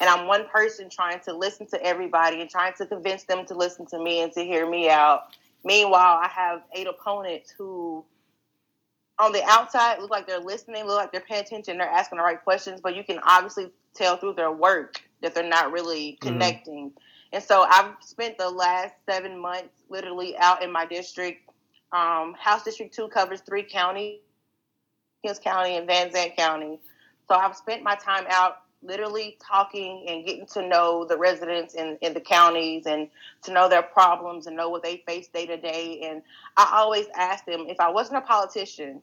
and 0.00 0.08
I'm 0.08 0.26
one 0.26 0.48
person 0.48 0.88
trying 0.88 1.20
to 1.20 1.34
listen 1.34 1.66
to 1.68 1.82
everybody 1.84 2.40
and 2.40 2.48
trying 2.48 2.72
to 2.74 2.86
convince 2.86 3.24
them 3.24 3.44
to 3.46 3.54
listen 3.54 3.84
to 3.86 3.98
me 3.98 4.22
and 4.22 4.32
to 4.32 4.42
hear 4.42 4.68
me 4.68 4.88
out. 4.88 5.36
Meanwhile, 5.64 6.20
I 6.22 6.28
have 6.28 6.62
eight 6.74 6.86
opponents 6.86 7.52
who, 7.56 8.04
on 9.18 9.32
the 9.32 9.42
outside, 9.44 10.00
look 10.00 10.10
like 10.10 10.26
they're 10.26 10.40
listening, 10.40 10.86
look 10.86 10.96
like 10.96 11.12
they're 11.12 11.20
paying 11.20 11.42
attention, 11.42 11.78
they're 11.78 11.88
asking 11.88 12.18
the 12.18 12.24
right 12.24 12.42
questions, 12.42 12.80
but 12.82 12.96
you 12.96 13.04
can 13.04 13.20
obviously 13.20 13.70
tell 13.94 14.16
through 14.16 14.34
their 14.34 14.50
work 14.50 15.00
that 15.20 15.34
they're 15.34 15.48
not 15.48 15.72
really 15.72 16.18
connecting. 16.20 16.92
And 17.32 17.42
so 17.42 17.62
I've 17.68 17.94
spent 18.00 18.36
the 18.38 18.50
last 18.50 18.94
seven 19.08 19.40
months 19.40 19.74
literally 19.88 20.36
out 20.36 20.62
in 20.62 20.70
my 20.70 20.84
district. 20.84 21.48
Um, 21.92 22.34
House 22.38 22.64
District 22.64 22.94
2 22.94 23.08
covers 23.08 23.40
three 23.40 23.62
counties, 23.62 24.20
Hills 25.22 25.38
County 25.38 25.76
and 25.76 25.86
Van 25.86 26.10
Zandt 26.10 26.36
County. 26.36 26.80
So 27.28 27.34
I've 27.34 27.56
spent 27.56 27.82
my 27.82 27.94
time 27.94 28.24
out 28.28 28.62
literally 28.82 29.38
talking 29.46 30.06
and 30.08 30.26
getting 30.26 30.46
to 30.46 30.66
know 30.66 31.04
the 31.04 31.16
residents 31.16 31.74
in, 31.74 31.98
in 32.02 32.14
the 32.14 32.20
counties 32.20 32.86
and 32.86 33.08
to 33.42 33.52
know 33.52 33.68
their 33.68 33.82
problems 33.82 34.46
and 34.46 34.56
know 34.56 34.68
what 34.68 34.82
they 34.82 35.02
face 35.06 35.28
day 35.28 35.46
to 35.46 35.56
day. 35.56 36.02
And 36.04 36.22
I 36.56 36.70
always 36.74 37.06
ask 37.16 37.44
them 37.46 37.66
if 37.68 37.80
I 37.80 37.90
wasn't 37.90 38.18
a 38.18 38.22
politician, 38.22 39.02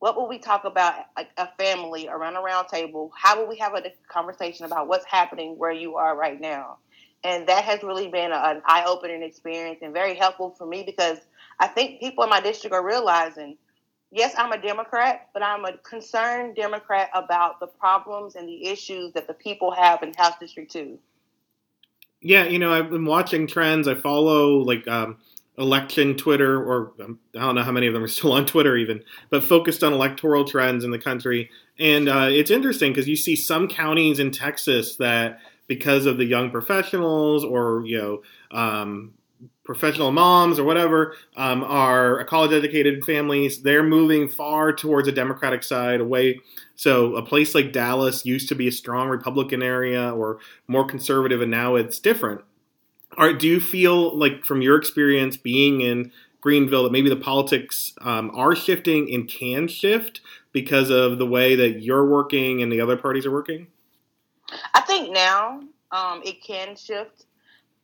what 0.00 0.16
would 0.16 0.28
we 0.28 0.38
talk 0.38 0.64
about 0.64 0.94
like 1.16 1.30
a 1.36 1.48
family 1.58 2.08
around 2.08 2.36
a 2.36 2.40
round 2.40 2.68
table? 2.68 3.12
How 3.16 3.38
would 3.38 3.48
we 3.48 3.58
have 3.58 3.74
a 3.74 3.84
conversation 4.08 4.66
about 4.66 4.88
what's 4.88 5.06
happening 5.06 5.56
where 5.58 5.72
you 5.72 5.96
are 5.96 6.16
right 6.16 6.40
now? 6.40 6.78
And 7.24 7.46
that 7.48 7.64
has 7.64 7.84
really 7.84 8.08
been 8.08 8.32
an 8.32 8.62
eye 8.66 8.84
opening 8.86 9.22
experience 9.22 9.78
and 9.82 9.94
very 9.94 10.14
helpful 10.16 10.54
for 10.58 10.66
me 10.66 10.82
because 10.82 11.18
I 11.60 11.68
think 11.68 12.00
people 12.00 12.24
in 12.24 12.30
my 12.30 12.40
district 12.40 12.74
are 12.74 12.84
realizing 12.84 13.58
yes, 14.12 14.34
I'm 14.36 14.52
a 14.52 14.60
Democrat, 14.60 15.28
but 15.32 15.42
I'm 15.42 15.64
a 15.64 15.76
concerned 15.78 16.54
Democrat 16.54 17.10
about 17.14 17.58
the 17.58 17.66
problems 17.66 18.36
and 18.36 18.48
the 18.48 18.66
issues 18.66 19.12
that 19.14 19.26
the 19.26 19.34
people 19.34 19.72
have 19.72 20.02
in 20.02 20.12
House 20.14 20.34
District 20.38 20.70
2. 20.70 20.98
Yeah, 22.20 22.44
you 22.44 22.60
know, 22.60 22.72
I've 22.72 22.90
been 22.90 23.06
watching 23.06 23.48
trends. 23.48 23.88
I 23.88 23.94
follow 23.96 24.58
like 24.58 24.86
um, 24.86 25.16
election 25.58 26.16
Twitter, 26.16 26.62
or 26.62 26.92
um, 27.02 27.18
I 27.34 27.40
don't 27.40 27.56
know 27.56 27.62
how 27.62 27.72
many 27.72 27.88
of 27.88 27.94
them 27.94 28.04
are 28.04 28.08
still 28.08 28.32
on 28.32 28.46
Twitter 28.46 28.76
even, 28.76 29.02
but 29.30 29.42
focused 29.42 29.82
on 29.82 29.92
electoral 29.92 30.44
trends 30.44 30.84
in 30.84 30.92
the 30.92 30.98
country. 30.98 31.50
And 31.78 32.08
uh, 32.08 32.28
it's 32.30 32.50
interesting 32.50 32.92
because 32.92 33.08
you 33.08 33.16
see 33.16 33.34
some 33.34 33.66
counties 33.66 34.20
in 34.20 34.30
Texas 34.30 34.96
that, 34.96 35.40
because 35.66 36.06
of 36.06 36.18
the 36.18 36.24
young 36.24 36.50
professionals 36.50 37.44
or, 37.44 37.82
you 37.86 37.98
know, 37.98 38.22
um, 38.50 39.14
professional 39.64 40.10
moms 40.10 40.58
or 40.58 40.64
whatever 40.64 41.14
um, 41.36 41.62
are 41.62 42.24
college 42.24 42.52
educated 42.52 43.04
families 43.04 43.62
they're 43.62 43.82
moving 43.82 44.28
far 44.28 44.72
towards 44.72 45.06
a 45.08 45.12
democratic 45.12 45.62
side 45.62 46.00
away. 46.00 46.40
So 46.74 47.16
a 47.16 47.22
place 47.22 47.54
like 47.54 47.72
dallas 47.72 48.26
used 48.26 48.48
to 48.48 48.54
be 48.54 48.68
a 48.68 48.72
strong 48.72 49.08
republican 49.08 49.62
area 49.62 50.12
or 50.12 50.38
more 50.66 50.84
conservative 50.84 51.40
and 51.40 51.50
now 51.50 51.76
it's 51.76 51.98
different. 51.98 52.42
Are, 53.16 53.32
do 53.32 53.46
you 53.46 53.60
feel 53.60 54.16
like 54.16 54.44
from 54.44 54.62
your 54.62 54.76
experience 54.76 55.36
being 55.36 55.80
in 55.80 56.12
greenville 56.40 56.82
that 56.82 56.92
maybe 56.92 57.08
the 57.08 57.16
politics 57.16 57.94
um, 58.00 58.30
are 58.34 58.56
shifting 58.56 59.12
and 59.14 59.28
can 59.28 59.68
shift 59.68 60.20
because 60.52 60.90
of 60.90 61.18
the 61.18 61.26
way 61.26 61.54
that 61.54 61.82
you're 61.82 62.06
working 62.06 62.62
and 62.62 62.70
the 62.70 62.80
other 62.80 62.96
parties 62.96 63.24
are 63.24 63.30
working? 63.30 63.68
I 64.74 64.80
think 64.82 65.12
now 65.12 65.60
um, 65.92 66.20
it 66.24 66.42
can 66.42 66.74
shift 66.76 67.26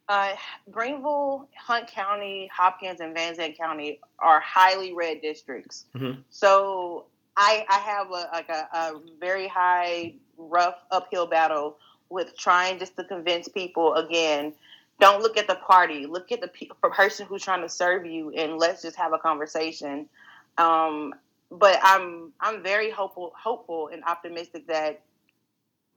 Uh, 0.09 0.35
Greenville, 0.71 1.49
Hunt 1.57 1.87
County, 1.87 2.51
Hopkins, 2.55 3.01
and 3.01 3.15
Van 3.15 3.35
Zandt 3.35 3.59
County 3.59 4.01
are 4.19 4.41
highly 4.41 4.95
red 4.95 5.21
districts. 5.21 5.85
Mm-hmm. 5.95 6.21
So 6.31 7.05
I, 7.37 7.67
I 7.69 7.79
have 7.79 8.09
a, 8.09 8.29
like 8.33 8.49
a, 8.49 8.69
a 8.73 9.01
very 9.21 9.47
high, 9.47 10.15
rough 10.39 10.83
uphill 10.91 11.27
battle 11.27 11.77
with 12.11 12.37
trying 12.37 12.79
just 12.79 12.97
to 12.97 13.05
convince 13.05 13.49
people 13.49 13.95
again 13.95 14.55
don't 15.01 15.23
look 15.23 15.37
at 15.37 15.47
the 15.47 15.55
party 15.57 16.07
look 16.07 16.33
at 16.33 16.41
the 16.41 16.49
pe- 16.49 16.69
person 16.91 17.27
who's 17.27 17.43
trying 17.43 17.63
to 17.63 17.69
serve 17.69 18.07
you 18.07 18.31
and 18.31 18.57
let's 18.59 18.83
just 18.83 18.97
have 18.97 19.13
a 19.13 19.19
conversation 19.19 20.09
um, 20.57 21.15
but 21.51 21.79
i'm 21.83 22.33
i'm 22.41 22.63
very 22.63 22.91
hopeful 22.91 23.33
hopeful 23.37 23.89
and 23.93 24.03
optimistic 24.05 24.67
that 24.67 25.01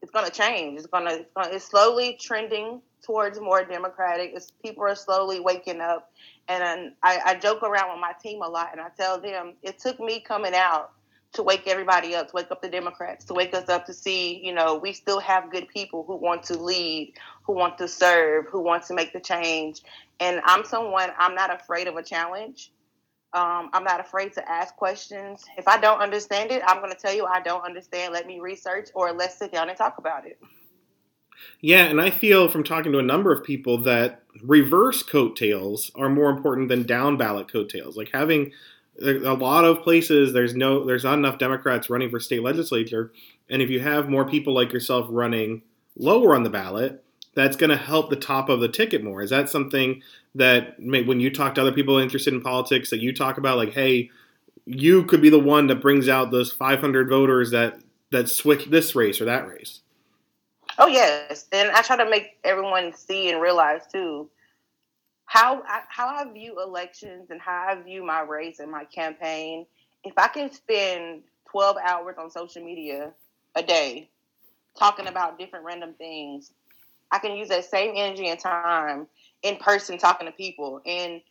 it's 0.01 0.11
going 0.11 0.25
to 0.25 0.31
change 0.31 0.77
it's 0.77 0.87
going 0.87 1.05
to 1.05 1.25
it's 1.53 1.65
slowly 1.65 2.17
trending 2.19 2.81
towards 3.03 3.39
more 3.39 3.63
democratic 3.63 4.31
it's, 4.34 4.51
people 4.63 4.84
are 4.84 4.96
slowly 4.96 5.39
waking 5.39 5.81
up 5.81 6.12
and 6.48 6.93
I, 7.03 7.20
I 7.25 7.36
joke 7.36 7.63
around 7.63 7.91
with 7.91 8.01
my 8.01 8.13
team 8.22 8.41
a 8.41 8.48
lot 8.48 8.70
and 8.72 8.81
i 8.81 8.89
tell 8.89 9.20
them 9.20 9.53
it 9.63 9.79
took 9.79 10.00
me 10.00 10.20
coming 10.20 10.53
out 10.53 10.91
to 11.34 11.43
wake 11.43 11.67
everybody 11.67 12.13
up, 12.15 12.27
to 12.29 12.36
wake 12.36 12.51
up 12.51 12.62
the 12.62 12.70
Democrats, 12.70 13.25
to 13.25 13.34
wake 13.34 13.53
us 13.53 13.70
up 13.70 13.86
to 13.86 13.93
see, 13.93 14.41
you 14.43 14.53
know, 14.53 14.77
we 14.77 14.91
still 14.91 15.20
have 15.20 15.51
good 15.51 15.67
people 15.70 16.03
who 16.05 16.15
want 16.17 16.43
to 16.43 16.58
lead, 16.58 17.13
who 17.43 17.53
want 17.53 17.77
to 17.77 17.88
serve, 17.88 18.46
who 18.48 18.62
want 18.62 18.84
to 18.86 18.93
make 18.93 19.13
the 19.13 19.20
change. 19.20 19.81
And 20.20 20.41
I'm 20.43 20.65
someone, 20.65 21.10
I'm 21.17 21.36
not 21.36 21.53
afraid 21.53 21.88
of 21.88 21.96
a 21.96 22.03
challenge. 22.03 22.72
Um, 23.34 23.70
I'm 23.72 23.86
not 23.86 24.01
afraid 24.01 24.34
to 24.34 24.51
ask 24.51 24.75
questions. 24.75 25.46
If 25.58 25.70
I 25.70 25.79
don't 25.79 26.01
understand 26.01 26.51
it, 26.51 26.62
I'm 26.67 26.79
going 26.79 26.91
to 26.91 26.98
tell 26.98 27.13
you 27.13 27.25
I 27.25 27.39
don't 27.39 27.63
understand. 27.63 28.13
Let 28.13 28.27
me 28.27 28.41
research 28.41 28.89
or 28.93 29.13
let's 29.13 29.38
sit 29.38 29.53
down 29.53 29.70
and 29.70 29.77
talk 29.77 30.00
about 30.00 30.27
it. 30.27 30.38
Yeah, 31.60 31.86
and 31.86 32.01
I 32.01 32.10
feel 32.10 32.50
from 32.50 32.63
talking 32.63 32.91
to 32.91 33.00
a 33.00 33.03
number 33.03 33.31
of 33.31 33.43
people 33.43 33.77
that 33.79 34.24
reverse 34.43 35.03
coattails 35.03 35.91
are 35.95 36.10
more 36.10 36.29
important 36.29 36.69
than 36.69 36.83
down 36.83 37.17
ballot 37.17 37.51
coattails. 37.51 37.98
Like 37.98 38.10
having 38.13 38.51
a 39.01 39.33
lot 39.33 39.65
of 39.65 39.81
places 39.81 40.33
there's 40.33 40.55
no 40.55 40.86
there's 40.86 41.03
not 41.03 41.17
enough 41.17 41.38
Democrats 41.38 41.89
running 41.89 42.10
for 42.10 42.19
state 42.19 42.43
legislature, 42.43 43.12
and 43.50 43.62
if 43.62 43.69
you 43.69 43.79
have 43.79 44.10
more 44.10 44.27
people 44.27 44.53
like 44.53 44.71
yourself 44.74 45.07
running 45.10 45.62
lower 45.98 46.36
on 46.36 46.43
the 46.43 46.50
ballot, 46.50 47.03
that's 47.33 47.55
going 47.55 47.69
to 47.69 47.77
help 47.77 48.10
the 48.10 48.15
top 48.15 48.50
of 48.50 48.60
the 48.60 48.67
ticket 48.67 49.03
more. 49.03 49.21
Is 49.21 49.29
that 49.29 49.50
something 49.50 50.01
that 50.36 50.75
when 50.79 51.19
you 51.19 51.29
talk 51.29 51.55
to 51.55 51.62
other 51.62 51.71
people 51.71 51.98
interested 51.98 52.33
in 52.33 52.41
politics 52.41 52.89
that 52.89 53.01
you 53.01 53.13
talk 53.13 53.38
about, 53.38 53.57
like, 53.57 53.74
hey, 53.74 54.10
you 54.65 55.03
could 55.03 55.21
be 55.21 55.29
the 55.29 55.39
one 55.39 55.67
that 55.67 55.81
brings 55.81 56.07
out 56.07 56.31
those 56.31 56.51
500 56.51 57.10
voters 57.10 57.51
that 57.51 57.79
that 58.12 58.29
switch 58.29 58.65
this 58.65 58.95
race 58.95 59.21
or 59.21 59.25
that 59.25 59.48
race? 59.48 59.81
Oh 60.77 60.87
yes, 60.87 61.47
and 61.51 61.71
I 61.71 61.81
try 61.81 61.97
to 61.97 62.09
make 62.09 62.37
everyone 62.43 62.93
see 62.93 63.29
and 63.29 63.41
realize 63.41 63.81
too 63.91 64.29
how 65.25 65.61
I, 65.65 65.81
how 65.87 66.07
I 66.07 66.31
view 66.31 66.61
elections 66.61 67.29
and 67.29 67.39
how 67.39 67.67
I 67.69 67.81
view 67.81 68.05
my 68.05 68.21
race 68.21 68.59
and 68.59 68.71
my 68.71 68.83
campaign. 68.85 69.65
If 70.03 70.13
I 70.17 70.27
can 70.27 70.51
spend 70.51 71.23
12 71.49 71.77
hours 71.77 72.15
on 72.17 72.29
social 72.29 72.63
media 72.63 73.11
a 73.55 73.63
day 73.63 74.09
talking 74.77 75.07
about 75.07 75.39
different 75.39 75.63
random 75.65 75.93
things, 75.97 76.51
I 77.11 77.19
can 77.19 77.35
use 77.35 77.49
that 77.49 77.65
same 77.65 77.93
energy 77.95 78.27
and 78.27 78.39
time 78.39 79.07
in 79.43 79.57
person 79.57 79.97
talking 79.97 80.27
to 80.27 80.33
people. 80.33 80.81
And 80.85 81.21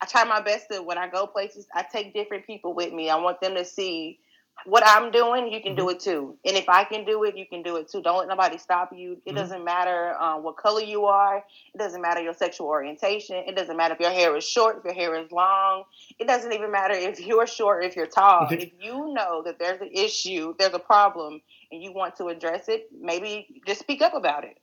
I 0.00 0.06
try 0.06 0.24
my 0.24 0.40
best 0.40 0.66
to 0.70 0.82
when 0.82 0.98
I 0.98 1.08
go 1.08 1.26
places, 1.26 1.66
I 1.74 1.84
take 1.90 2.14
different 2.14 2.46
people 2.46 2.74
with 2.74 2.92
me. 2.92 3.10
I 3.10 3.16
want 3.16 3.40
them 3.40 3.54
to 3.56 3.64
see 3.64 4.20
what 4.64 4.82
I'm 4.86 5.10
doing, 5.10 5.52
you 5.52 5.60
can 5.60 5.74
do 5.74 5.82
mm-hmm. 5.82 5.90
it 5.90 6.00
too. 6.00 6.36
And 6.44 6.56
if 6.56 6.68
I 6.68 6.84
can 6.84 7.04
do 7.04 7.24
it, 7.24 7.36
you 7.36 7.46
can 7.46 7.62
do 7.62 7.76
it 7.76 7.88
too. 7.88 8.02
Don't 8.02 8.18
let 8.18 8.28
nobody 8.28 8.58
stop 8.58 8.90
you. 8.94 9.12
It 9.12 9.30
mm-hmm. 9.30 9.36
doesn't 9.36 9.64
matter 9.64 10.16
um, 10.20 10.42
what 10.42 10.56
color 10.56 10.80
you 10.80 11.04
are. 11.04 11.44
It 11.74 11.78
doesn't 11.78 12.00
matter 12.00 12.20
your 12.20 12.34
sexual 12.34 12.66
orientation. 12.66 13.36
It 13.36 13.56
doesn't 13.56 13.76
matter 13.76 13.94
if 13.94 14.00
your 14.00 14.10
hair 14.10 14.36
is 14.36 14.44
short, 14.44 14.78
if 14.78 14.84
your 14.84 14.94
hair 14.94 15.16
is 15.16 15.30
long. 15.30 15.84
It 16.18 16.26
doesn't 16.26 16.52
even 16.52 16.70
matter 16.70 16.94
if 16.94 17.20
you're 17.26 17.46
short, 17.46 17.84
if 17.84 17.96
you're 17.96 18.06
tall. 18.06 18.48
if 18.50 18.70
you 18.80 19.12
know 19.14 19.42
that 19.44 19.58
there's 19.58 19.80
an 19.80 19.90
issue, 19.92 20.54
there's 20.58 20.74
a 20.74 20.78
problem, 20.78 21.40
and 21.70 21.82
you 21.82 21.92
want 21.92 22.16
to 22.16 22.28
address 22.28 22.68
it, 22.68 22.88
maybe 22.98 23.62
just 23.66 23.80
speak 23.80 24.02
up 24.02 24.14
about 24.14 24.44
it. 24.44 24.58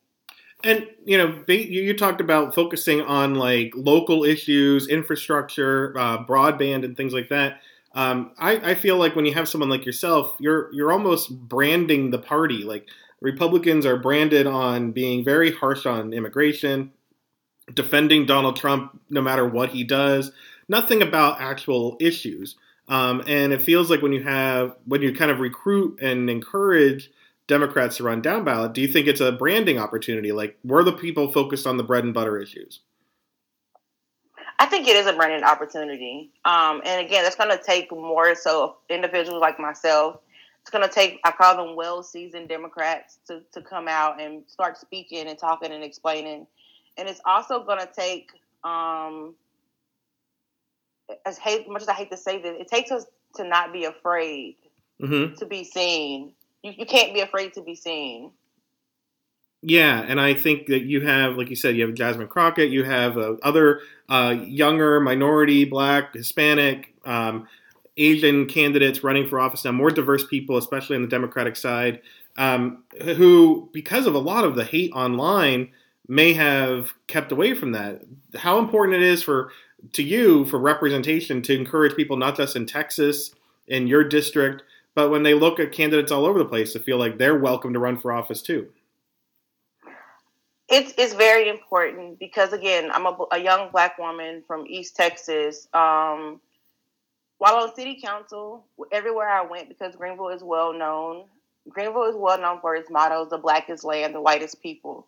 And 0.64 0.88
you 1.04 1.18
know, 1.18 1.44
you 1.48 1.96
talked 1.96 2.22
about 2.22 2.56
focusing 2.56 3.02
on 3.02 3.36
like 3.36 3.74
local 3.76 4.24
issues, 4.24 4.88
infrastructure, 4.88 5.94
uh, 5.98 6.24
broadband, 6.26 6.86
and 6.86 6.96
things 6.96 7.14
like 7.14 7.30
that 7.30 7.60
um, 7.96 8.32
I, 8.38 8.72
I 8.72 8.76
feel 8.76 8.98
like 8.98 9.16
when 9.16 9.26
you 9.26 9.34
have 9.34 9.48
someone 9.48 9.70
like 9.70 9.86
yourself, 9.86 10.36
you're 10.40 10.72
you're 10.74 10.92
almost 10.92 11.48
branding 11.48 12.12
the 12.12 12.20
party. 12.20 12.64
Like 12.64 12.88
Republicans 13.22 13.86
are 13.86 13.98
branded 13.98 14.46
on 14.46 14.92
being 14.92 15.24
very 15.24 15.52
harsh 15.52 15.86
on 15.86 16.14
immigration, 16.14 16.92
defending 17.74 18.26
Donald 18.26 18.58
Trump 18.58 19.00
no 19.10 19.22
matter 19.22 19.48
what 19.48 19.70
he 19.70 19.86
does, 19.86 20.32
nothing 20.68 21.02
about 21.02 21.40
actual 21.40 21.96
issues. 22.02 22.56
Um, 22.88 23.24
and 23.28 23.52
it 23.52 23.62
feels 23.62 23.90
like 23.90 24.02
when 24.02 24.12
you 24.12 24.24
have 24.24 24.76
when 24.86 25.02
you 25.02 25.14
kind 25.14 25.32
of 25.32 25.40
recruit 25.40 26.00
and 26.02 26.30
encourage 26.30 27.10
Democrats 27.48 27.98
to 27.98 28.04
run 28.04 28.22
down 28.22 28.44
ballot, 28.44 28.74
do 28.74 28.82
you 28.82 28.88
think 28.90 29.08
it's 29.08 29.22
a 29.22 29.32
branding 29.32 29.80
opportunity? 29.80 30.34
Like, 30.34 30.58
were 30.64 30.84
the 30.84 30.92
people 30.92 31.32
focused 31.32 31.66
on 31.66 31.78
the 31.78 31.84
bread 31.84 32.04
and 32.04 32.14
butter 32.14 32.38
issues? 32.38 32.82
I 34.58 34.68
think 34.68 34.88
it 34.88 34.96
is 34.96 35.06
a 35.06 35.14
branding 35.14 35.44
opportunity. 35.44 36.32
Um, 36.46 36.82
and 36.86 37.06
again, 37.06 37.24
that's 37.24 37.36
going 37.36 37.56
to 37.56 37.62
take 37.62 37.92
more 37.92 38.36
so 38.36 38.78
individuals 38.90 39.42
like 39.42 39.60
myself. 39.60 40.20
It's 40.62 40.70
going 40.72 40.88
to 40.88 40.94
take, 40.94 41.20
I 41.24 41.32
call 41.32 41.58
them 41.58 41.76
well 41.76 42.02
seasoned 42.02 42.50
Democrats 42.50 43.20
to, 43.28 43.42
to 43.52 43.62
come 43.62 43.88
out 43.88 44.20
and 44.20 44.44
start 44.48 44.78
speaking 44.78 45.28
and 45.28 45.38
talking 45.38 45.72
and 45.72 45.84
explaining. 45.84 46.48
And 46.98 47.08
it's 47.08 47.22
also 47.26 47.64
going 47.64 47.80
to 47.80 47.90
take, 47.94 48.32
um, 48.64 49.36
as 51.26 51.38
hate, 51.38 51.70
much 51.70 51.84
as 51.84 51.88
I 51.88 51.94
hate 51.94 52.10
to 52.12 52.18
say 52.18 52.42
this, 52.42 52.56
it 52.60 52.68
takes 52.68 52.90
us 52.92 53.06
to 53.36 53.44
not 53.44 53.74
be 53.74 53.86
afraid 53.86 54.56
mm-hmm. 55.02 55.36
to 55.36 55.46
be 55.46 55.64
seen. 55.64 56.34
You, 56.64 56.74
you 56.78 56.86
can't 56.86 57.14
be 57.14 57.20
afraid 57.20 57.54
to 57.54 57.62
be 57.62 57.76
seen. 57.76 58.32
Yeah, 59.68 60.06
and 60.08 60.22
I 60.22 60.36
think 60.36 60.68
that 60.68 60.84
you 60.84 61.02
have, 61.02 61.38
like 61.38 61.50
you 61.50 61.56
said, 61.56 61.76
you 61.76 61.88
have 61.88 61.96
Jasmine 61.96 62.28
Crockett, 62.28 62.70
you 62.70 62.84
have 62.84 63.18
uh, 63.18 63.34
other 63.42 63.82
uh, 64.08 64.36
younger 64.40 65.00
minority, 65.00 65.66
black, 65.66 66.14
Hispanic, 66.14 66.94
um, 67.04 67.48
Asian 67.98 68.46
candidates 68.46 69.04
running 69.04 69.28
for 69.28 69.40
office 69.40 69.66
now, 69.66 69.72
more 69.72 69.90
diverse 69.90 70.24
people, 70.28 70.58
especially 70.58 70.98
on 70.98 71.02
the 71.02 71.08
Democratic 71.08 71.56
side, 71.56 72.02
um, 72.38 72.84
who, 73.02 73.68
because 73.74 74.06
of 74.06 74.14
a 74.14 74.20
lot 74.20 74.44
of 74.44 74.56
the 74.56 74.64
hate 74.64 74.92
online, 74.92 75.72
may 76.08 76.34
have 76.34 76.94
kept 77.08 77.32
away 77.32 77.56
from 77.56 77.72
that. 77.72 78.04
How 78.36 78.60
important 78.60 78.98
it 78.98 79.02
is 79.02 79.24
for 79.24 79.52
to 79.94 80.04
you 80.04 80.46
for 80.46 80.60
representation 80.60 81.42
to 81.42 81.56
encourage 81.58 81.96
people 81.96 82.18
not 82.18 82.38
just 82.38 82.56
in 82.56 82.68
Texas 82.68 83.34
in 83.68 83.88
your 83.88 84.04
district, 84.04 84.62
but 84.94 85.10
when 85.10 85.24
they 85.24 85.34
look 85.34 85.60
at 85.60 85.72
candidates 85.72 86.12
all 86.12 86.28
over 86.28 86.38
the 86.38 86.46
place 86.46 86.74
to 86.74 86.80
feel 86.80 87.00
like 87.00 87.18
they're 87.18 87.40
welcome 87.40 87.74
to 87.74 87.80
run 87.80 87.98
for 87.98 88.12
office 88.12 88.44
too 88.44 88.68
it's 90.70 90.94
it's 90.98 91.14
very 91.14 91.50
important 91.50 92.20
because 92.20 92.54
again, 92.54 92.92
I'm 92.92 93.06
a, 93.06 93.18
a 93.34 93.40
young 93.40 93.72
black 93.72 93.98
woman 94.00 94.44
from 94.48 94.66
East 94.68 94.96
Texas. 94.96 95.68
Um, 95.74 96.42
while 97.40 97.56
on 97.58 97.76
city 97.76 98.00
council, 98.04 98.66
everywhere 98.92 99.30
I 99.30 99.44
went, 99.46 99.70
because 99.70 99.96
Greenville 99.96 100.30
is 100.30 100.44
well 100.44 100.74
known, 100.74 101.26
Greenville 101.70 102.06
is 102.06 102.16
well 102.18 102.40
known 102.40 102.62
for 102.62 102.76
its 102.76 102.90
mottos: 102.92 103.30
"The 103.30 103.38
blackest 103.40 103.84
land, 103.84 104.16
the 104.16 104.22
whitest 104.22 104.62
people." 104.64 105.08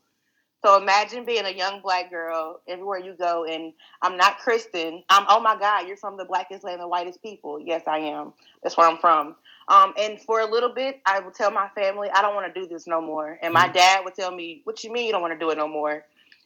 So 0.66 0.78
imagine 0.82 1.26
being 1.26 1.46
a 1.46 1.52
young 1.52 1.82
black 1.82 2.10
girl 2.12 2.62
everywhere 2.68 3.00
you 3.00 3.16
go, 3.16 3.46
and 3.46 3.74
I'm 4.02 4.18
not 4.18 4.40
Kristen. 4.40 5.04
I'm 5.10 5.26
oh 5.30 5.40
my 5.42 5.58
God, 5.60 5.88
you're 5.88 5.98
from 5.98 6.18
the 6.18 6.26
blackest 6.26 6.64
land, 6.66 6.82
the 6.82 6.88
whitest 6.88 7.24
people. 7.24 7.60
Yes, 7.60 7.84
I 7.88 8.00
am. 8.00 8.34
That's 8.64 8.78
where 8.78 8.88
I'm 8.88 8.98
from. 9.00 9.36
Um, 9.70 9.94
and 10.00 10.20
for 10.22 10.40
a 10.40 10.46
little 10.46 10.74
bit, 10.74 11.02
I 11.06 11.20
would 11.20 11.34
tell 11.34 11.52
my 11.52 11.68
family, 11.76 12.10
I 12.10 12.22
don't 12.22 12.36
want 12.36 12.54
to 12.54 12.60
do 12.60 12.68
this 12.68 12.88
no 12.88 13.02
more. 13.02 13.38
And 13.42 13.54
my 13.54 13.66
mm-hmm. 13.66 13.74
dad 13.74 14.06
would 14.06 14.16
tell 14.16 14.32
me, 14.32 14.62
What 14.64 14.84
you 14.84 14.92
mean 14.92 15.06
you 15.06 15.12
don't 15.12 15.22
want 15.22 15.34
to 15.34 15.40
do 15.40 15.50
it 15.50 15.58
no 15.58 15.68
more? 15.68 16.06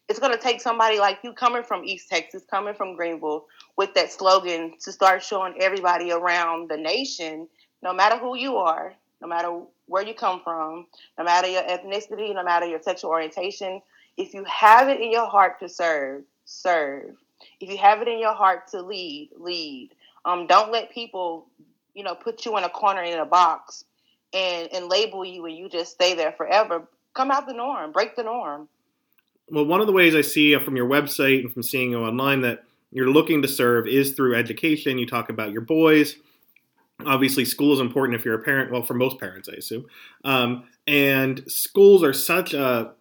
It's 0.09 0.19
going 0.19 0.33
to 0.33 0.39
take 0.39 0.59
somebody 0.59 0.99
like 0.99 1.19
you 1.23 1.31
coming 1.31 1.63
from 1.63 1.85
East 1.85 2.09
Texas, 2.09 2.43
coming 2.49 2.73
from 2.73 2.95
Greenville, 2.95 3.45
with 3.77 3.93
that 3.93 4.11
slogan 4.11 4.73
to 4.83 4.91
start 4.91 5.23
showing 5.23 5.53
everybody 5.61 6.11
around 6.11 6.69
the 6.69 6.77
nation, 6.77 7.47
no 7.81 7.93
matter 7.93 8.17
who 8.17 8.35
you 8.35 8.57
are, 8.57 8.93
no 9.21 9.27
matter 9.27 9.61
where 9.85 10.05
you 10.05 10.13
come 10.13 10.41
from, 10.43 10.87
no 11.17 11.23
matter 11.23 11.47
your 11.47 11.63
ethnicity, 11.63 12.33
no 12.33 12.43
matter 12.43 12.65
your 12.65 12.81
sexual 12.81 13.11
orientation, 13.11 13.81
if 14.17 14.33
you 14.33 14.43
have 14.45 14.89
it 14.89 14.99
in 14.99 15.11
your 15.11 15.27
heart 15.27 15.59
to 15.59 15.69
serve, 15.69 16.23
serve. 16.45 17.15
If 17.59 17.69
you 17.69 17.77
have 17.77 18.01
it 18.01 18.07
in 18.07 18.19
your 18.19 18.33
heart 18.33 18.67
to 18.69 18.81
lead, 18.81 19.29
lead. 19.37 19.91
Um, 20.25 20.47
don't 20.47 20.71
let 20.71 20.91
people 20.91 21.47
you 21.93 22.03
know, 22.03 22.15
put 22.15 22.45
you 22.45 22.57
in 22.57 22.63
a 22.63 22.69
corner 22.69 23.03
in 23.03 23.19
a 23.19 23.25
box 23.25 23.85
and, 24.33 24.69
and 24.73 24.87
label 24.87 25.25
you 25.25 25.45
and 25.45 25.55
you 25.55 25.69
just 25.69 25.91
stay 25.91 26.13
there 26.13 26.31
forever. 26.31 26.87
Come 27.13 27.31
out 27.31 27.47
the 27.47 27.53
norm, 27.53 27.91
break 27.91 28.15
the 28.15 28.23
norm. 28.23 28.69
Well, 29.49 29.65
one 29.65 29.81
of 29.81 29.87
the 29.87 29.93
ways 29.93 30.15
I 30.15 30.21
see 30.21 30.57
from 30.59 30.77
your 30.77 30.87
website 30.87 31.41
and 31.41 31.51
from 31.51 31.63
seeing 31.63 31.91
you 31.91 31.99
online 31.99 32.41
that 32.41 32.63
you're 32.91 33.09
looking 33.09 33.41
to 33.41 33.47
serve 33.47 33.87
is 33.87 34.11
through 34.11 34.35
education. 34.35 34.97
You 34.97 35.05
talk 35.05 35.29
about 35.29 35.51
your 35.51 35.61
boys. 35.61 36.15
Obviously, 37.05 37.45
school 37.45 37.73
is 37.73 37.79
important 37.79 38.17
if 38.17 38.23
you're 38.23 38.39
a 38.39 38.43
parent. 38.43 38.71
Well, 38.71 38.83
for 38.83 38.93
most 38.93 39.19
parents, 39.19 39.49
I 39.49 39.57
assume. 39.57 39.85
Um, 40.23 40.65
and 40.87 41.43
schools 41.47 42.03
are 42.03 42.13
such 42.13 42.53
a 42.53 42.93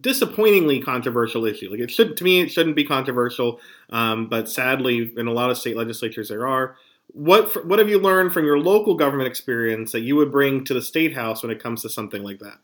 disappointingly 0.00 0.80
controversial 0.80 1.46
issue. 1.46 1.70
Like 1.70 1.80
it 1.80 1.90
should 1.90 2.16
to 2.16 2.24
me, 2.24 2.40
it 2.40 2.50
shouldn't 2.50 2.76
be 2.76 2.84
controversial, 2.84 3.60
um, 3.90 4.28
but 4.28 4.48
sadly, 4.48 5.12
in 5.16 5.26
a 5.26 5.32
lot 5.32 5.50
of 5.50 5.58
state 5.58 5.76
legislatures, 5.76 6.28
there 6.28 6.46
are. 6.46 6.76
What 7.12 7.66
what 7.66 7.78
have 7.78 7.88
you 7.88 7.98
learned 7.98 8.32
from 8.32 8.44
your 8.44 8.58
local 8.58 8.94
government 8.94 9.28
experience 9.28 9.92
that 9.92 10.00
you 10.00 10.16
would 10.16 10.32
bring 10.32 10.64
to 10.64 10.74
the 10.74 10.82
state 10.82 11.14
house 11.14 11.42
when 11.42 11.52
it 11.52 11.62
comes 11.62 11.82
to 11.82 11.88
something 11.88 12.22
like 12.22 12.38
that? 12.38 12.58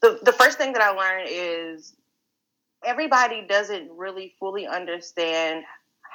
The 0.00 0.18
the 0.22 0.32
first 0.32 0.58
thing 0.58 0.72
that 0.74 0.82
I 0.82 0.90
learned 0.90 1.28
is 1.30 1.94
everybody 2.84 3.46
doesn't 3.48 3.90
really 3.92 4.34
fully 4.38 4.66
understand 4.66 5.64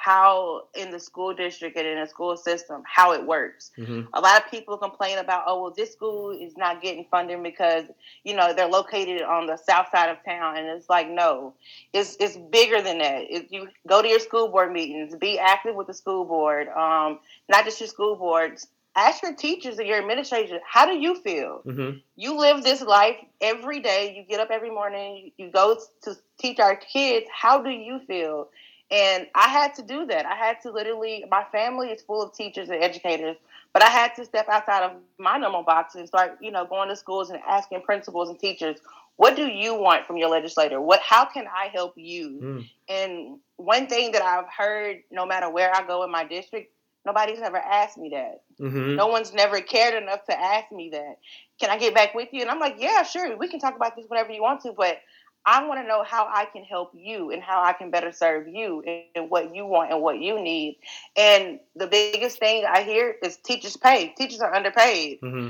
how 0.04 0.64
in 0.74 0.90
the 0.90 1.00
school 1.00 1.32
district 1.32 1.78
and 1.78 1.86
in 1.86 1.98
the 1.98 2.06
school 2.06 2.36
system 2.36 2.82
how 2.84 3.12
it 3.12 3.26
works. 3.26 3.70
Mm-hmm. 3.78 4.02
A 4.12 4.20
lot 4.20 4.44
of 4.44 4.50
people 4.50 4.76
complain 4.76 5.16
about, 5.18 5.44
oh 5.46 5.62
well, 5.62 5.72
this 5.74 5.92
school 5.92 6.30
is 6.30 6.56
not 6.58 6.82
getting 6.82 7.06
funding 7.10 7.42
because 7.42 7.84
you 8.22 8.36
know 8.36 8.52
they're 8.52 8.68
located 8.68 9.22
on 9.22 9.46
the 9.46 9.56
south 9.56 9.86
side 9.90 10.10
of 10.10 10.18
town, 10.22 10.58
and 10.58 10.66
it's 10.66 10.90
like 10.90 11.08
no, 11.08 11.54
it's 11.94 12.16
it's 12.20 12.36
bigger 12.36 12.82
than 12.82 12.98
that. 12.98 13.24
If 13.30 13.50
you 13.50 13.68
go 13.86 14.02
to 14.02 14.08
your 14.08 14.20
school 14.20 14.48
board 14.48 14.72
meetings, 14.72 15.14
be 15.14 15.38
active 15.38 15.74
with 15.74 15.86
the 15.86 15.94
school 15.94 16.26
board, 16.26 16.68
um, 16.68 17.20
not 17.48 17.64
just 17.64 17.80
your 17.80 17.88
school 17.88 18.16
boards. 18.16 18.66
Ask 18.96 19.24
your 19.24 19.34
teachers 19.34 19.78
and 19.78 19.88
your 19.88 19.98
administration, 19.98 20.60
how 20.64 20.86
do 20.86 20.96
you 20.96 21.16
feel? 21.16 21.62
Mm-hmm. 21.66 21.96
You 22.14 22.38
live 22.38 22.62
this 22.62 22.80
life 22.80 23.16
every 23.40 23.80
day. 23.80 24.14
You 24.16 24.22
get 24.22 24.38
up 24.38 24.50
every 24.52 24.70
morning. 24.70 25.32
You 25.36 25.50
go 25.50 25.80
to 26.04 26.14
teach 26.38 26.60
our 26.60 26.76
kids. 26.76 27.26
How 27.28 27.60
do 27.60 27.70
you 27.70 27.98
feel? 28.06 28.50
And 28.94 29.26
I 29.34 29.48
had 29.48 29.74
to 29.74 29.82
do 29.82 30.06
that. 30.06 30.24
I 30.24 30.36
had 30.36 30.60
to 30.62 30.70
literally, 30.70 31.24
my 31.28 31.44
family 31.50 31.88
is 31.88 32.00
full 32.00 32.22
of 32.22 32.32
teachers 32.32 32.68
and 32.68 32.80
educators, 32.80 33.36
but 33.72 33.82
I 33.82 33.88
had 33.88 34.14
to 34.14 34.24
step 34.24 34.48
outside 34.48 34.84
of 34.84 34.92
my 35.18 35.36
normal 35.36 35.64
box 35.64 35.96
and 35.96 36.06
start, 36.06 36.38
you 36.40 36.52
know, 36.52 36.64
going 36.64 36.88
to 36.90 36.94
schools 36.94 37.30
and 37.30 37.40
asking 37.44 37.82
principals 37.82 38.28
and 38.28 38.38
teachers, 38.38 38.78
what 39.16 39.34
do 39.34 39.46
you 39.48 39.74
want 39.74 40.06
from 40.06 40.16
your 40.16 40.28
legislator? 40.28 40.80
What, 40.80 41.00
how 41.00 41.24
can 41.24 41.46
I 41.48 41.70
help 41.72 41.94
you? 41.96 42.40
Mm. 42.40 42.70
And 42.88 43.38
one 43.56 43.88
thing 43.88 44.12
that 44.12 44.22
I've 44.22 44.48
heard, 44.48 45.02
no 45.10 45.26
matter 45.26 45.50
where 45.50 45.74
I 45.74 45.84
go 45.84 46.04
in 46.04 46.12
my 46.12 46.22
district, 46.22 46.72
nobody's 47.04 47.40
ever 47.40 47.58
asked 47.58 47.98
me 47.98 48.10
that. 48.10 48.42
Mm-hmm. 48.60 48.94
No 48.94 49.08
one's 49.08 49.34
never 49.34 49.60
cared 49.60 50.00
enough 50.00 50.24
to 50.26 50.40
ask 50.40 50.70
me 50.70 50.90
that. 50.90 51.18
Can 51.60 51.70
I 51.70 51.78
get 51.78 51.94
back 51.94 52.14
with 52.14 52.28
you? 52.30 52.42
And 52.42 52.50
I'm 52.50 52.60
like, 52.60 52.76
yeah, 52.78 53.02
sure. 53.02 53.36
We 53.36 53.48
can 53.48 53.58
talk 53.58 53.74
about 53.74 53.96
this 53.96 54.06
whenever 54.08 54.30
you 54.30 54.42
want 54.42 54.60
to, 54.62 54.72
but 54.72 54.98
I 55.46 55.66
want 55.66 55.80
to 55.80 55.86
know 55.86 56.02
how 56.02 56.26
I 56.32 56.46
can 56.46 56.64
help 56.64 56.92
you 56.94 57.30
and 57.30 57.42
how 57.42 57.62
I 57.62 57.74
can 57.74 57.90
better 57.90 58.12
serve 58.12 58.48
you 58.48 58.82
and, 58.86 59.02
and, 59.14 59.30
what 59.30 59.54
you 59.54 59.66
want 59.66 59.92
and 59.92 60.00
what 60.00 60.18
you 60.18 60.40
need. 60.40 60.78
And 61.16 61.60
the 61.76 61.86
biggest 61.86 62.38
thing 62.38 62.64
I 62.64 62.82
hear 62.82 63.16
is 63.22 63.36
teachers 63.36 63.76
pay. 63.76 64.14
Teachers 64.16 64.40
are 64.40 64.54
underpaid. 64.54 65.20
Mm-hmm. 65.20 65.48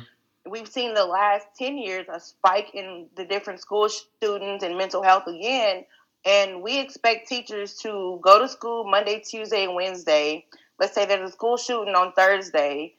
We've 0.51 0.69
seen 0.69 0.95
the 0.95 1.05
last 1.05 1.47
10 1.59 1.79
years 1.79 2.07
a 2.13 2.19
spike 2.19 2.71
in 2.75 3.07
the 3.17 3.25
different 3.25 3.61
school 3.61 3.89
students 3.89 4.65
and 4.65 4.77
mental 4.77 5.03
health 5.03 5.27
again. 5.29 5.85
And 6.27 6.63
we 6.63 6.81
expect 6.81 7.29
teachers 7.29 7.77
to 7.79 8.19
go 8.23 8.41
to 8.41 8.49
school 8.49 8.85
Monday, 8.85 9.21
Tuesday, 9.21 9.65
and 9.65 9.75
Wednesday. 9.75 10.47
Let's 10.81 10.95
say 10.95 11.07
there's 11.07 11.31
a 11.31 11.33
school 11.33 11.57
shooting 11.57 11.95
on 11.95 12.13
Thursday. 12.13 12.95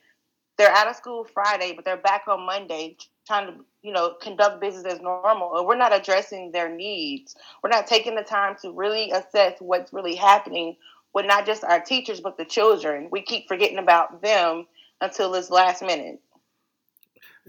They're 0.58 0.72
out 0.72 0.88
of 0.88 0.96
school 0.96 1.26
Friday, 1.26 1.74
but 1.76 1.84
they're 1.84 1.98
back 1.98 2.24
on 2.28 2.46
Monday 2.46 2.96
trying 3.26 3.48
to 3.48 3.54
you 3.82 3.92
know 3.92 4.16
conduct 4.22 4.62
business 4.62 4.86
as 4.86 5.02
normal 5.02 5.48
or 5.48 5.66
we're 5.66 5.78
not 5.78 5.96
addressing 5.96 6.52
their 6.52 6.70
needs. 6.70 7.36
We're 7.64 7.70
not 7.70 7.88
taking 7.88 8.16
the 8.16 8.24
time 8.24 8.56
to 8.62 8.72
really 8.72 9.12
assess 9.12 9.56
what's 9.60 9.94
really 9.94 10.16
happening 10.16 10.78
with 11.14 11.26
not 11.26 11.46
just 11.46 11.64
our 11.64 11.80
teachers 11.80 12.20
but 12.20 12.38
the 12.38 12.46
children. 12.46 13.10
We 13.12 13.22
keep 13.22 13.48
forgetting 13.48 13.78
about 13.78 14.22
them 14.22 14.68
until 15.02 15.32
this 15.32 15.50
last 15.50 15.82
minute. 15.82 16.20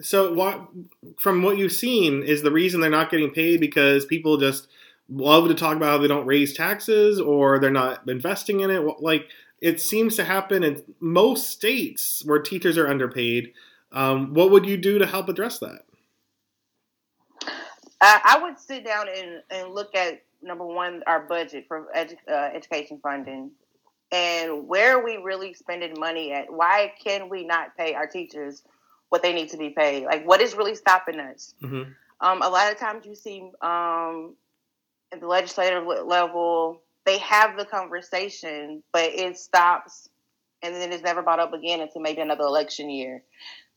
So 0.00 0.32
what 0.32 0.68
from 1.18 1.42
what 1.42 1.58
you've 1.58 1.72
seen 1.72 2.22
is 2.22 2.42
the 2.42 2.50
reason 2.50 2.80
they're 2.80 2.90
not 2.90 3.10
getting 3.10 3.30
paid 3.30 3.60
because 3.60 4.04
people 4.04 4.36
just 4.36 4.68
love 5.08 5.48
to 5.48 5.54
talk 5.54 5.76
about 5.76 5.90
how 5.92 5.98
they 5.98 6.08
don't 6.08 6.26
raise 6.26 6.52
taxes 6.52 7.20
or 7.20 7.58
they're 7.58 7.70
not 7.70 8.08
investing 8.08 8.60
in 8.60 8.70
it? 8.70 8.82
Like 9.00 9.28
it 9.60 9.80
seems 9.80 10.16
to 10.16 10.24
happen 10.24 10.62
in 10.62 10.82
most 11.00 11.48
states 11.48 12.22
where 12.24 12.40
teachers 12.40 12.76
are 12.76 12.88
underpaid 12.88 13.52
um, 13.92 14.35
what 14.35 14.51
would 14.51 14.66
you 14.66 14.77
do 14.77 14.99
to 14.99 15.07
help 15.07 15.29
address 15.29 15.59
that? 15.61 15.83
Uh, 18.01 18.18
I 18.25 18.38
would 18.42 18.59
sit 18.59 18.85
down 18.85 19.07
and, 19.09 19.42
and 19.51 19.75
look 19.75 19.94
at 19.94 20.22
number 20.42 20.66
one 20.66 21.03
our 21.07 21.20
budget 21.20 21.64
for 21.66 21.88
edu- 21.96 22.16
uh, 22.29 22.51
education 22.55 23.01
funding. 23.03 23.51
And 24.12 24.68
where 24.68 24.96
are 24.96 25.05
we 25.05 25.16
really 25.16 25.55
spending 25.55 25.99
money 25.99 26.33
at? 26.33 26.53
Why 26.53 26.92
can 27.03 27.29
we 27.29 27.44
not 27.44 27.77
pay 27.77 27.94
our 27.94 28.07
teachers 28.07 28.62
what 29.09 29.22
they 29.22 29.33
need 29.33 29.49
to 29.51 29.57
be 29.57 29.70
paid? 29.70 30.05
Like 30.05 30.27
what 30.27 30.40
is 30.40 30.55
really 30.55 30.75
stopping 30.75 31.18
us? 31.18 31.55
Mm-hmm. 31.62 31.90
um, 32.20 32.42
a 32.42 32.49
lot 32.49 32.70
of 32.70 32.79
times 32.79 33.07
you 33.07 33.14
see 33.14 33.51
um, 33.62 34.35
at 35.12 35.20
the 35.20 35.27
legislative 35.27 35.85
level 35.87 36.83
they 37.05 37.18
have 37.18 37.57
the 37.57 37.64
conversation 37.64 38.83
but 38.92 39.05
it 39.05 39.38
stops 39.38 40.09
and 40.62 40.75
then 40.75 40.92
it's 40.92 41.03
never 41.03 41.22
brought 41.22 41.38
up 41.38 41.53
again 41.53 41.81
until 41.81 42.03
maybe 42.03 42.20
another 42.20 42.44
election 42.44 42.90
year 42.90 43.22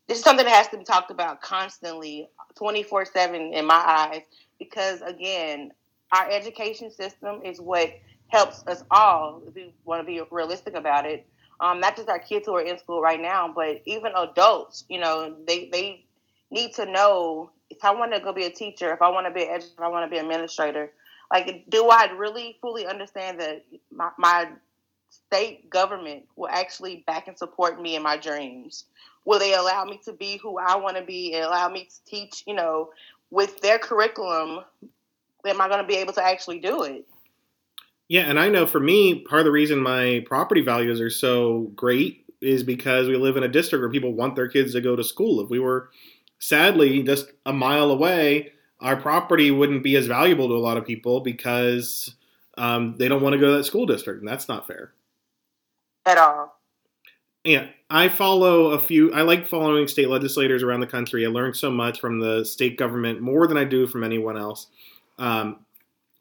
this 0.09 0.17
is 0.17 0.23
something 0.23 0.45
that 0.45 0.55
has 0.55 0.67
to 0.69 0.77
be 0.77 0.83
talked 0.83 1.11
about 1.11 1.39
constantly 1.39 2.27
24 2.55 3.05
7 3.05 3.53
in 3.53 3.65
my 3.65 3.75
eyes 3.75 4.23
because 4.57 5.01
again 5.01 5.71
our 6.11 6.29
education 6.31 6.89
system 6.91 7.41
is 7.45 7.61
what 7.61 7.91
helps 8.29 8.65
us 8.67 8.83
all 8.89 9.43
if 9.47 9.53
we 9.53 9.71
want 9.85 10.01
to 10.01 10.05
be 10.05 10.19
realistic 10.31 10.73
about 10.73 11.05
it. 11.05 11.25
Um, 11.61 11.79
not 11.79 11.95
just 11.95 12.09
our 12.09 12.19
kids 12.19 12.47
who 12.47 12.55
are 12.55 12.61
in 12.61 12.77
school 12.79 13.01
right 13.01 13.21
now 13.21 13.51
but 13.53 13.81
even 13.85 14.11
adults 14.15 14.83
you 14.89 14.99
know 14.99 15.35
they, 15.45 15.69
they 15.71 16.05
need 16.49 16.73
to 16.75 16.85
know 16.85 17.51
if 17.69 17.83
i 17.83 17.93
want 17.93 18.13
to 18.13 18.21
go 18.21 18.31
be 18.33 18.45
a 18.45 18.49
teacher 18.49 18.93
if 18.93 19.01
i 19.01 19.09
want 19.09 19.27
to 19.27 19.33
be 19.33 19.43
an 19.43 19.49
educator 19.49 19.73
if 19.77 19.83
i 19.83 19.87
want 19.89 20.05
to 20.05 20.09
be 20.09 20.17
an 20.17 20.25
administrator 20.25 20.89
like 21.33 21.65
do 21.67 21.89
i 21.89 22.09
really 22.17 22.57
fully 22.61 22.87
understand 22.87 23.41
that 23.41 23.65
my, 23.91 24.09
my 24.17 24.47
state 25.09 25.69
government 25.69 26.23
will 26.37 26.47
actually 26.49 27.03
back 27.05 27.27
and 27.27 27.37
support 27.37 27.81
me 27.81 27.97
in 27.97 28.01
my 28.01 28.15
dreams 28.15 28.85
will 29.25 29.39
they 29.39 29.53
allow 29.53 29.85
me 29.85 29.99
to 30.05 30.13
be 30.13 30.37
who 30.37 30.57
I 30.57 30.75
want 30.75 30.97
to 30.97 31.03
be 31.03 31.33
and 31.33 31.45
allow 31.45 31.69
me 31.69 31.85
to 31.85 32.05
teach, 32.05 32.43
you 32.47 32.53
know, 32.53 32.89
with 33.31 33.61
their 33.61 33.79
curriculum, 33.79 34.63
am 35.45 35.61
I 35.61 35.67
going 35.67 35.81
to 35.81 35.87
be 35.87 35.95
able 35.95 36.13
to 36.13 36.23
actually 36.23 36.59
do 36.59 36.83
it? 36.83 37.05
Yeah, 38.07 38.21
and 38.21 38.39
I 38.39 38.49
know 38.49 38.65
for 38.65 38.79
me, 38.79 39.19
part 39.19 39.41
of 39.41 39.45
the 39.45 39.51
reason 39.51 39.79
my 39.79 40.23
property 40.25 40.61
values 40.61 40.99
are 40.99 41.11
so 41.11 41.71
great 41.75 42.25
is 42.41 42.63
because 42.63 43.07
we 43.07 43.15
live 43.17 43.37
in 43.37 43.43
a 43.43 43.47
district 43.47 43.81
where 43.81 43.91
people 43.91 44.13
want 44.13 44.35
their 44.35 44.47
kids 44.47 44.73
to 44.73 44.81
go 44.81 44.95
to 44.95 45.03
school. 45.03 45.41
If 45.41 45.49
we 45.49 45.59
were 45.59 45.91
sadly 46.39 47.03
just 47.03 47.27
a 47.45 47.53
mile 47.53 47.91
away, 47.91 48.53
our 48.79 48.95
property 48.95 49.51
wouldn't 49.51 49.83
be 49.83 49.95
as 49.95 50.07
valuable 50.07 50.47
to 50.47 50.55
a 50.55 50.57
lot 50.57 50.77
of 50.77 50.85
people 50.85 51.19
because 51.19 52.15
um, 52.57 52.95
they 52.97 53.07
don't 53.07 53.21
want 53.21 53.33
to 53.33 53.39
go 53.39 53.51
to 53.51 53.57
that 53.57 53.65
school 53.65 53.85
district, 53.85 54.21
and 54.21 54.27
that's 54.27 54.47
not 54.47 54.65
fair. 54.65 54.93
At 56.05 56.17
all. 56.17 56.58
Yeah, 57.43 57.67
I 57.89 58.09
follow 58.09 58.71
a 58.71 58.79
few. 58.79 59.13
I 59.13 59.21
like 59.21 59.47
following 59.47 59.87
state 59.87 60.09
legislators 60.09 60.61
around 60.61 60.81
the 60.81 60.87
country. 60.87 61.25
I 61.25 61.29
learned 61.29 61.55
so 61.55 61.71
much 61.71 61.99
from 61.99 62.19
the 62.19 62.43
state 62.43 62.77
government 62.77 63.21
more 63.21 63.47
than 63.47 63.57
I 63.57 63.63
do 63.63 63.87
from 63.87 64.03
anyone 64.03 64.37
else. 64.37 64.67
Um, 65.17 65.65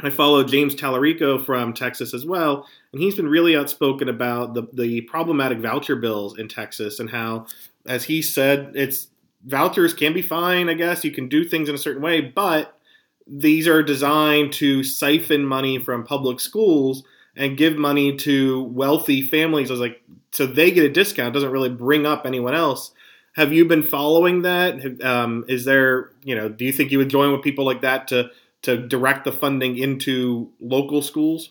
I 0.00 0.10
follow 0.10 0.44
James 0.44 0.76
Talarico 0.76 1.44
from 1.44 1.72
Texas 1.72 2.14
as 2.14 2.24
well, 2.24 2.66
and 2.92 3.02
he's 3.02 3.16
been 3.16 3.28
really 3.28 3.56
outspoken 3.56 4.08
about 4.08 4.54
the 4.54 4.68
the 4.72 5.00
problematic 5.02 5.58
voucher 5.58 5.96
bills 5.96 6.38
in 6.38 6.46
Texas 6.46 7.00
and 7.00 7.10
how, 7.10 7.46
as 7.84 8.04
he 8.04 8.22
said, 8.22 8.72
it's 8.76 9.08
vouchers 9.44 9.92
can 9.92 10.12
be 10.12 10.22
fine. 10.22 10.68
I 10.68 10.74
guess 10.74 11.04
you 11.04 11.10
can 11.10 11.28
do 11.28 11.42
things 11.42 11.68
in 11.68 11.74
a 11.74 11.78
certain 11.78 12.02
way, 12.02 12.20
but 12.20 12.78
these 13.26 13.66
are 13.66 13.82
designed 13.82 14.52
to 14.54 14.84
siphon 14.84 15.44
money 15.44 15.80
from 15.80 16.04
public 16.04 16.38
schools 16.38 17.02
and 17.38 17.56
give 17.56 17.76
money 17.76 18.16
to 18.16 18.64
wealthy 18.64 19.22
families. 19.22 19.70
I 19.70 19.74
was 19.74 19.80
like, 19.80 20.02
so 20.32 20.44
they 20.44 20.70
get 20.72 20.84
a 20.84 20.88
discount. 20.90 21.28
It 21.28 21.34
doesn't 21.34 21.52
really 21.52 21.70
bring 21.70 22.04
up 22.04 22.26
anyone 22.26 22.54
else. 22.54 22.92
Have 23.36 23.52
you 23.52 23.64
been 23.64 23.84
following 23.84 24.42
that? 24.42 25.02
Um, 25.02 25.44
is 25.48 25.64
there, 25.64 26.10
you 26.24 26.34
know, 26.34 26.48
do 26.48 26.64
you 26.64 26.72
think 26.72 26.90
you 26.90 26.98
would 26.98 27.08
join 27.08 27.32
with 27.32 27.42
people 27.42 27.64
like 27.64 27.80
that 27.82 28.08
to 28.08 28.30
to 28.62 28.76
direct 28.76 29.24
the 29.24 29.30
funding 29.30 29.78
into 29.78 30.50
local 30.60 31.00
schools? 31.00 31.50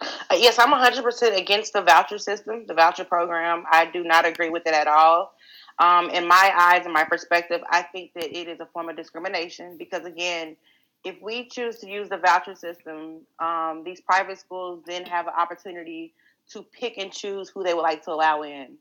Uh, 0.00 0.36
yes, 0.36 0.58
I'm 0.58 0.72
100% 0.72 1.38
against 1.38 1.74
the 1.74 1.82
voucher 1.82 2.16
system, 2.16 2.64
the 2.66 2.72
voucher 2.72 3.04
program. 3.04 3.64
I 3.70 3.84
do 3.84 4.02
not 4.02 4.24
agree 4.24 4.48
with 4.48 4.66
it 4.66 4.72
at 4.72 4.88
all. 4.88 5.34
Um, 5.78 6.08
in 6.10 6.26
my 6.26 6.52
eyes 6.56 6.86
and 6.86 6.94
my 6.94 7.04
perspective, 7.04 7.60
I 7.68 7.82
think 7.82 8.12
that 8.14 8.34
it 8.34 8.48
is 8.48 8.60
a 8.60 8.66
form 8.66 8.88
of 8.88 8.96
discrimination 8.96 9.76
because, 9.76 10.06
again, 10.06 10.56
if 11.04 11.20
we 11.22 11.46
choose 11.48 11.78
to 11.78 11.88
use 11.88 12.08
the 12.08 12.16
voucher 12.16 12.54
system, 12.54 13.20
um, 13.38 13.82
these 13.84 14.00
private 14.00 14.38
schools 14.38 14.82
then 14.86 15.04
have 15.04 15.26
an 15.26 15.34
opportunity 15.36 16.14
to 16.50 16.62
pick 16.62 16.98
and 16.98 17.12
choose 17.12 17.50
who 17.50 17.62
they 17.62 17.74
would 17.74 17.82
like 17.82 18.02
to 18.04 18.12
allow 18.12 18.42
in. 18.42 18.76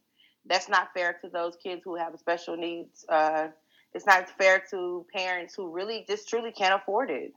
That's 0.45 0.69
not 0.69 0.93
fair 0.93 1.17
to 1.21 1.29
those 1.29 1.55
kids 1.55 1.81
who 1.83 1.95
have 1.95 2.17
special 2.17 2.57
needs. 2.57 3.05
Uh, 3.07 3.47
it's 3.93 4.05
not 4.05 4.29
fair 4.37 4.63
to 4.71 5.05
parents 5.13 5.53
who 5.55 5.69
really 5.69 6.05
just 6.07 6.27
truly 6.27 6.51
can't 6.51 6.73
afford 6.81 7.09
it. 7.09 7.33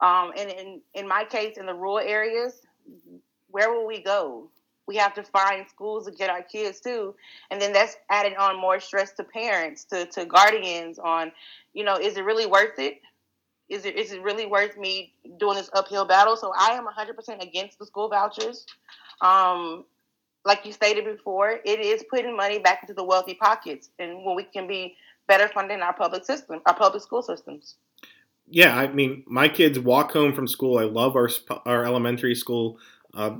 Um, 0.00 0.32
and 0.36 0.50
in, 0.50 0.80
in 0.94 1.08
my 1.08 1.24
case, 1.24 1.56
in 1.56 1.66
the 1.66 1.74
rural 1.74 1.98
areas, 1.98 2.60
where 3.50 3.72
will 3.72 3.86
we 3.86 4.02
go? 4.02 4.50
We 4.86 4.96
have 4.96 5.14
to 5.14 5.22
find 5.22 5.66
schools 5.68 6.06
to 6.06 6.12
get 6.12 6.28
our 6.28 6.42
kids 6.42 6.80
to, 6.80 7.14
and 7.50 7.60
then 7.60 7.72
that's 7.72 7.96
adding 8.10 8.36
on 8.36 8.60
more 8.60 8.80
stress 8.80 9.12
to 9.14 9.24
parents, 9.24 9.84
to, 9.86 10.04
to 10.06 10.26
guardians 10.26 10.98
on, 10.98 11.32
you 11.72 11.84
know, 11.84 11.96
is 11.96 12.18
it 12.18 12.24
really 12.24 12.44
worth 12.44 12.78
it? 12.78 13.00
Is 13.68 13.84
it 13.84 13.96
is 13.96 14.12
it 14.12 14.22
really 14.22 14.46
worth 14.46 14.76
me 14.76 15.14
doing 15.38 15.56
this 15.56 15.70
uphill 15.72 16.04
battle? 16.04 16.36
So 16.36 16.52
I 16.56 16.70
am 16.70 16.86
100% 16.86 17.42
against 17.42 17.78
the 17.78 17.86
school 17.86 18.08
vouchers. 18.08 18.66
Um, 19.20 19.84
like 20.44 20.66
you 20.66 20.72
stated 20.72 21.04
before, 21.04 21.60
it 21.64 21.80
is 21.80 22.04
putting 22.10 22.36
money 22.36 22.58
back 22.58 22.82
into 22.82 22.92
the 22.92 23.04
wealthy 23.04 23.34
pockets, 23.34 23.90
and 23.98 24.24
when 24.24 24.36
we 24.36 24.44
can 24.44 24.66
be 24.66 24.96
better 25.26 25.48
funding 25.48 25.80
our 25.80 25.94
public 25.94 26.24
system, 26.24 26.60
our 26.66 26.74
public 26.74 27.02
school 27.02 27.22
systems. 27.22 27.76
Yeah, 28.46 28.76
I 28.76 28.88
mean, 28.88 29.24
my 29.26 29.48
kids 29.48 29.78
walk 29.78 30.12
home 30.12 30.34
from 30.34 30.46
school. 30.46 30.78
I 30.78 30.84
love 30.84 31.16
our 31.16 31.30
our 31.64 31.84
elementary 31.84 32.34
school, 32.34 32.78
uh, 33.14 33.36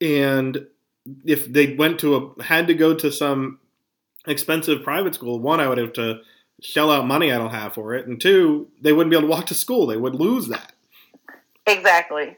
and 0.00 0.66
if 1.24 1.50
they 1.50 1.74
went 1.74 1.98
to 2.00 2.16
a 2.16 2.42
had 2.42 2.66
to 2.66 2.74
go 2.74 2.94
to 2.94 3.10
some 3.10 3.60
expensive 4.26 4.82
private 4.82 5.14
school, 5.14 5.40
one 5.40 5.60
I 5.60 5.68
would 5.68 5.78
have 5.78 5.94
to 5.94 6.20
shell 6.62 6.90
out 6.90 7.06
money 7.06 7.32
I 7.32 7.38
don't 7.38 7.50
have 7.50 7.74
for 7.74 7.94
it, 7.94 8.06
and 8.06 8.20
two, 8.20 8.68
they 8.80 8.92
wouldn't 8.92 9.10
be 9.10 9.16
able 9.16 9.28
to 9.28 9.30
walk 9.30 9.46
to 9.46 9.54
school. 9.54 9.86
They 9.86 9.96
would 9.96 10.14
lose 10.14 10.48
that. 10.48 10.72
Exactly. 11.66 12.36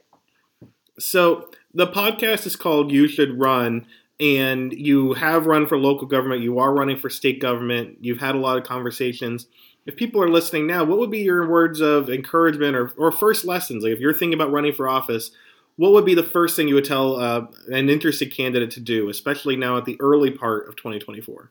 So 0.98 1.50
the 1.74 1.86
podcast 1.86 2.46
is 2.46 2.56
called 2.56 2.90
You 2.90 3.06
Should 3.06 3.38
Run, 3.38 3.86
and 4.18 4.72
you 4.72 5.12
have 5.14 5.46
run 5.46 5.66
for 5.66 5.78
local 5.78 6.06
government. 6.06 6.42
You 6.42 6.58
are 6.58 6.72
running 6.72 6.96
for 6.96 7.10
state 7.10 7.40
government. 7.40 7.98
You've 8.00 8.20
had 8.20 8.34
a 8.34 8.38
lot 8.38 8.58
of 8.58 8.64
conversations. 8.64 9.46
If 9.86 9.96
people 9.96 10.22
are 10.22 10.28
listening 10.28 10.66
now, 10.66 10.84
what 10.84 10.98
would 10.98 11.10
be 11.10 11.20
your 11.20 11.48
words 11.48 11.80
of 11.80 12.10
encouragement 12.10 12.76
or, 12.76 12.92
or 12.96 13.12
first 13.12 13.44
lessons? 13.44 13.84
Like 13.84 13.92
if 13.92 14.00
you're 14.00 14.12
thinking 14.12 14.34
about 14.34 14.50
running 14.50 14.72
for 14.72 14.88
office, 14.88 15.30
what 15.76 15.92
would 15.92 16.04
be 16.04 16.14
the 16.14 16.24
first 16.24 16.56
thing 16.56 16.68
you 16.68 16.74
would 16.74 16.84
tell 16.84 17.16
uh, 17.16 17.46
an 17.68 17.88
interested 17.88 18.32
candidate 18.34 18.72
to 18.72 18.80
do, 18.80 19.08
especially 19.08 19.56
now 19.56 19.78
at 19.78 19.84
the 19.84 19.96
early 20.00 20.30
part 20.30 20.68
of 20.68 20.76
2024? 20.76 21.50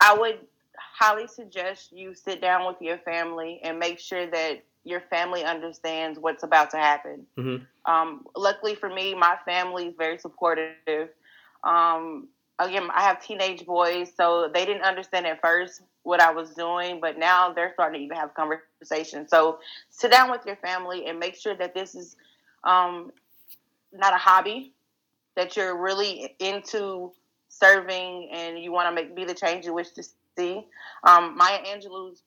I 0.00 0.14
would 0.14 0.38
highly 1.02 1.26
suggest 1.26 1.90
you 1.92 2.14
sit 2.14 2.40
down 2.40 2.64
with 2.64 2.80
your 2.80 2.98
family 2.98 3.60
and 3.64 3.78
make 3.78 3.98
sure 3.98 4.24
that 4.30 4.62
your 4.84 5.00
family 5.00 5.42
understands 5.42 6.16
what's 6.18 6.44
about 6.44 6.70
to 6.70 6.76
happen. 6.76 7.26
Mm-hmm. 7.36 7.92
Um, 7.92 8.24
luckily 8.36 8.76
for 8.76 8.88
me, 8.88 9.12
my 9.14 9.36
family 9.44 9.88
is 9.88 9.94
very 9.98 10.18
supportive. 10.18 11.08
Um, 11.64 12.28
again, 12.60 12.88
I 12.94 13.02
have 13.02 13.20
teenage 13.20 13.66
boys, 13.66 14.12
so 14.16 14.48
they 14.52 14.64
didn't 14.64 14.82
understand 14.82 15.26
at 15.26 15.40
first 15.40 15.82
what 16.04 16.20
I 16.20 16.30
was 16.30 16.50
doing, 16.50 17.00
but 17.00 17.18
now 17.18 17.52
they're 17.52 17.72
starting 17.74 18.00
to 18.00 18.04
even 18.04 18.16
have 18.16 18.34
conversations. 18.34 19.28
So 19.30 19.58
sit 19.90 20.12
down 20.12 20.30
with 20.30 20.46
your 20.46 20.56
family 20.56 21.06
and 21.06 21.18
make 21.18 21.34
sure 21.34 21.56
that 21.56 21.74
this 21.74 21.96
is 21.96 22.16
um, 22.62 23.12
not 23.92 24.14
a 24.14 24.18
hobby, 24.18 24.72
that 25.34 25.56
you're 25.56 25.76
really 25.76 26.36
into 26.38 27.12
serving 27.48 28.30
and 28.32 28.58
you 28.58 28.70
want 28.70 28.88
to 28.88 28.94
make 28.94 29.14
be 29.14 29.24
the 29.24 29.34
change 29.34 29.66
you 29.66 29.74
wish 29.74 29.90
to 29.90 30.02
see. 30.38 30.66
Um, 31.04 31.36
Maya 31.36 31.58
Angelou's 31.64 32.22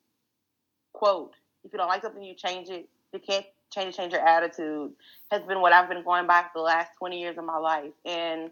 quote, 0.93 1.33
if 1.63 1.73
you 1.73 1.77
don't 1.77 1.87
like 1.87 2.01
something, 2.01 2.23
you 2.23 2.35
change 2.35 2.69
it. 2.69 2.87
You 3.13 3.19
can't 3.19 3.45
change 3.73 3.93
it, 3.93 3.97
change 3.97 4.13
your 4.13 4.25
attitude, 4.25 4.91
has 5.31 5.41
been 5.43 5.61
what 5.61 5.73
I've 5.73 5.89
been 5.89 6.03
going 6.03 6.27
by 6.27 6.41
for 6.41 6.51
the 6.55 6.61
last 6.61 6.91
20 6.99 7.19
years 7.19 7.37
of 7.37 7.45
my 7.45 7.57
life. 7.57 7.93
And 8.05 8.51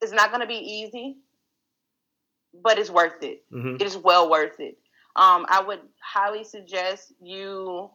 it's 0.00 0.12
not 0.12 0.30
going 0.30 0.40
to 0.40 0.46
be 0.46 0.54
easy, 0.54 1.16
but 2.62 2.78
it's 2.78 2.90
worth 2.90 3.22
it. 3.22 3.44
Mm-hmm. 3.52 3.76
it 3.76 3.82
is 3.82 3.96
well 3.96 4.30
worth 4.30 4.60
it. 4.60 4.78
Um, 5.14 5.46
I 5.48 5.62
would 5.66 5.80
highly 6.00 6.44
suggest 6.44 7.12
you 7.20 7.90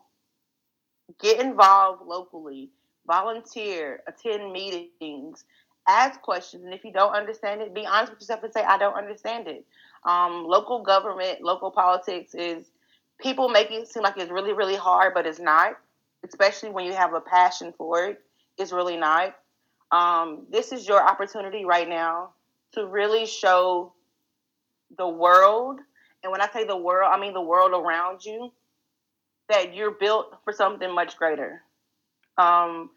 get 1.20 1.40
involved 1.40 2.04
locally, 2.06 2.70
volunteer, 3.08 4.02
attend 4.08 4.52
meetings, 4.52 5.46
ask 5.88 6.22
questions, 6.22 6.64
and 6.64 6.74
if 6.74 6.84
you 6.84 6.92
don't 6.92 7.14
understand 7.14 7.62
it, 7.62 7.74
be 7.74 7.86
honest 7.86 8.12
with 8.12 8.22
yourself 8.22 8.44
and 8.44 8.54
say, 8.54 8.64
"I 8.64 8.78
don't 8.78 8.94
understand 8.94 9.48
it." 9.48 9.66
Um, 10.08 10.46
local 10.46 10.82
government, 10.82 11.42
local 11.42 11.70
politics 11.70 12.34
is 12.34 12.66
people 13.20 13.50
make 13.50 13.70
it 13.72 13.88
seem 13.90 14.04
like 14.04 14.18
it's 14.18 14.32
really, 14.32 14.54
really 14.54 14.78
hard, 14.78 15.14
but 15.14 15.28
it's 15.28 15.40
not. 15.40 15.74
Especially 16.24 16.70
when 16.70 16.86
you 16.86 16.94
have 16.94 17.14
a 17.14 17.22
passion 17.22 17.74
for 17.78 18.06
it, 18.06 18.22
it's 18.58 18.72
really 18.72 18.98
not. 18.98 19.36
Um, 19.92 20.48
this 20.50 20.72
is 20.72 20.88
your 20.88 21.02
opportunity 21.06 21.66
right 21.66 21.88
now 21.88 22.32
to 22.74 22.88
really 22.88 23.26
show 23.26 23.94
the 24.98 25.08
world, 25.08 25.80
and 26.24 26.32
when 26.32 26.42
I 26.42 26.50
say 26.50 26.64
the 26.64 26.78
world, 26.78 27.12
I 27.14 27.20
mean 27.20 27.34
the 27.34 27.42
world 27.42 27.72
around 27.74 28.24
you, 28.26 28.52
that 29.50 29.76
you're 29.76 29.92
built 29.92 30.38
for 30.44 30.54
something 30.54 30.94
much 30.94 31.18
greater. 31.18 31.62
Um, 32.38 32.90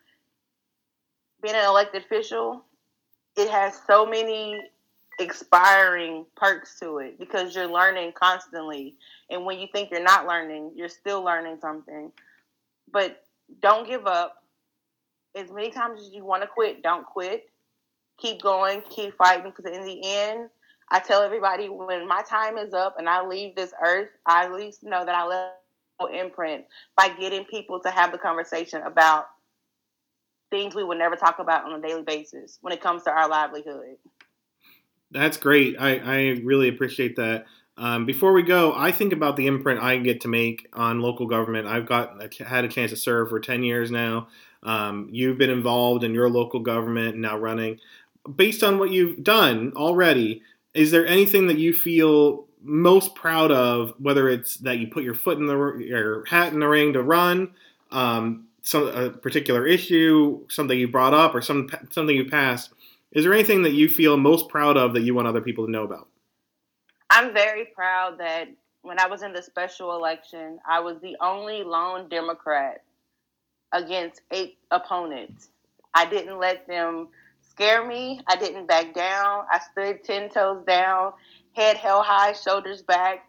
being 1.42 1.54
an 1.54 1.64
elected 1.64 2.04
official, 2.04 2.64
it 3.36 3.50
has 3.50 3.78
so 3.86 4.06
many 4.06 4.60
expiring 5.20 6.24
perks 6.36 6.80
to 6.80 6.98
it 6.98 7.18
because 7.18 7.54
you're 7.54 7.70
learning 7.70 8.12
constantly. 8.12 8.96
And 9.30 9.44
when 9.44 9.58
you 9.58 9.68
think 9.72 9.90
you're 9.90 10.02
not 10.02 10.26
learning, 10.26 10.72
you're 10.74 10.88
still 10.88 11.22
learning 11.22 11.58
something. 11.60 12.10
But 12.90 13.24
don't 13.60 13.86
give 13.86 14.06
up. 14.06 14.36
As 15.36 15.52
many 15.52 15.70
times 15.70 16.00
as 16.00 16.10
you 16.12 16.24
want 16.24 16.42
to 16.42 16.48
quit, 16.48 16.82
don't 16.82 17.06
quit. 17.06 17.48
Keep 18.18 18.42
going, 18.42 18.82
keep 18.90 19.16
fighting 19.16 19.52
because 19.54 19.70
in 19.70 19.84
the 19.84 20.00
end, 20.02 20.48
I 20.90 20.98
tell 20.98 21.22
everybody 21.22 21.68
when 21.68 22.08
my 22.08 22.22
time 22.22 22.58
is 22.58 22.74
up 22.74 22.96
and 22.98 23.08
I 23.08 23.24
leave 23.24 23.54
this 23.54 23.72
earth, 23.84 24.08
I 24.26 24.46
at 24.46 24.52
least 24.52 24.82
know 24.82 25.04
that 25.04 25.14
I 25.14 25.24
left 25.24 25.54
an 26.00 26.14
imprint 26.14 26.64
by 26.96 27.10
getting 27.10 27.44
people 27.44 27.78
to 27.80 27.90
have 27.90 28.10
the 28.10 28.18
conversation 28.18 28.82
about 28.82 29.28
things 30.50 30.74
we 30.74 30.82
would 30.82 30.98
never 30.98 31.14
talk 31.14 31.38
about 31.38 31.64
on 31.64 31.78
a 31.78 31.86
daily 31.86 32.02
basis 32.02 32.58
when 32.60 32.72
it 32.72 32.80
comes 32.80 33.04
to 33.04 33.10
our 33.10 33.28
livelihood. 33.28 33.96
That's 35.10 35.36
great. 35.36 35.76
I, 35.78 35.96
I 35.96 36.18
really 36.44 36.68
appreciate 36.68 37.16
that. 37.16 37.46
Um, 37.76 38.04
before 38.04 38.32
we 38.32 38.42
go, 38.42 38.74
I 38.76 38.92
think 38.92 39.12
about 39.12 39.36
the 39.36 39.46
imprint 39.46 39.82
I 39.82 39.96
get 39.96 40.20
to 40.22 40.28
make 40.28 40.68
on 40.74 41.00
local 41.00 41.26
government. 41.26 41.66
I've 41.66 41.86
got 41.86 42.34
had 42.38 42.64
a 42.64 42.68
chance 42.68 42.90
to 42.90 42.96
serve 42.96 43.30
for 43.30 43.40
ten 43.40 43.62
years 43.62 43.90
now. 43.90 44.28
Um, 44.62 45.08
you've 45.10 45.38
been 45.38 45.50
involved 45.50 46.04
in 46.04 46.12
your 46.12 46.28
local 46.28 46.60
government 46.60 47.16
now 47.16 47.38
running. 47.38 47.78
Based 48.36 48.62
on 48.62 48.78
what 48.78 48.90
you've 48.90 49.24
done 49.24 49.72
already, 49.76 50.42
is 50.74 50.90
there 50.90 51.06
anything 51.06 51.46
that 51.46 51.58
you 51.58 51.72
feel 51.72 52.46
most 52.62 53.14
proud 53.14 53.50
of, 53.50 53.94
whether 53.98 54.28
it's 54.28 54.58
that 54.58 54.78
you 54.78 54.86
put 54.88 55.02
your 55.02 55.14
foot 55.14 55.38
in 55.38 55.46
the 55.46 55.78
your 55.78 56.26
hat 56.26 56.52
in 56.52 56.60
the 56.60 56.68
ring 56.68 56.92
to 56.92 57.02
run, 57.02 57.52
um, 57.90 58.46
some 58.62 58.88
a 58.88 59.08
particular 59.08 59.66
issue, 59.66 60.44
something 60.50 60.78
you 60.78 60.86
brought 60.86 61.14
up, 61.14 61.34
or 61.34 61.40
some 61.40 61.70
something 61.90 62.14
you 62.14 62.26
passed. 62.26 62.74
Is 63.12 63.24
there 63.24 63.32
anything 63.32 63.62
that 63.62 63.72
you 63.72 63.88
feel 63.88 64.16
most 64.16 64.48
proud 64.48 64.76
of 64.76 64.94
that 64.94 65.02
you 65.02 65.14
want 65.14 65.28
other 65.28 65.40
people 65.40 65.66
to 65.66 65.72
know 65.72 65.84
about? 65.84 66.08
I'm 67.10 67.32
very 67.32 67.66
proud 67.74 68.18
that 68.18 68.48
when 68.82 69.00
I 69.00 69.06
was 69.06 69.22
in 69.22 69.32
the 69.32 69.42
special 69.42 69.96
election, 69.96 70.58
I 70.68 70.80
was 70.80 71.00
the 71.00 71.16
only 71.20 71.62
lone 71.62 72.08
Democrat 72.08 72.84
against 73.72 74.22
eight 74.30 74.58
opponents. 74.70 75.48
I 75.92 76.06
didn't 76.06 76.38
let 76.38 76.68
them 76.68 77.08
scare 77.40 77.84
me. 77.84 78.20
I 78.28 78.36
didn't 78.36 78.66
back 78.66 78.94
down. 78.94 79.44
I 79.50 79.58
stood 79.72 80.04
10 80.04 80.30
toes 80.30 80.64
down 80.66 81.12
head 81.52 81.76
held 81.76 82.04
high, 82.04 82.32
shoulders 82.32 82.82
back. 82.82 83.26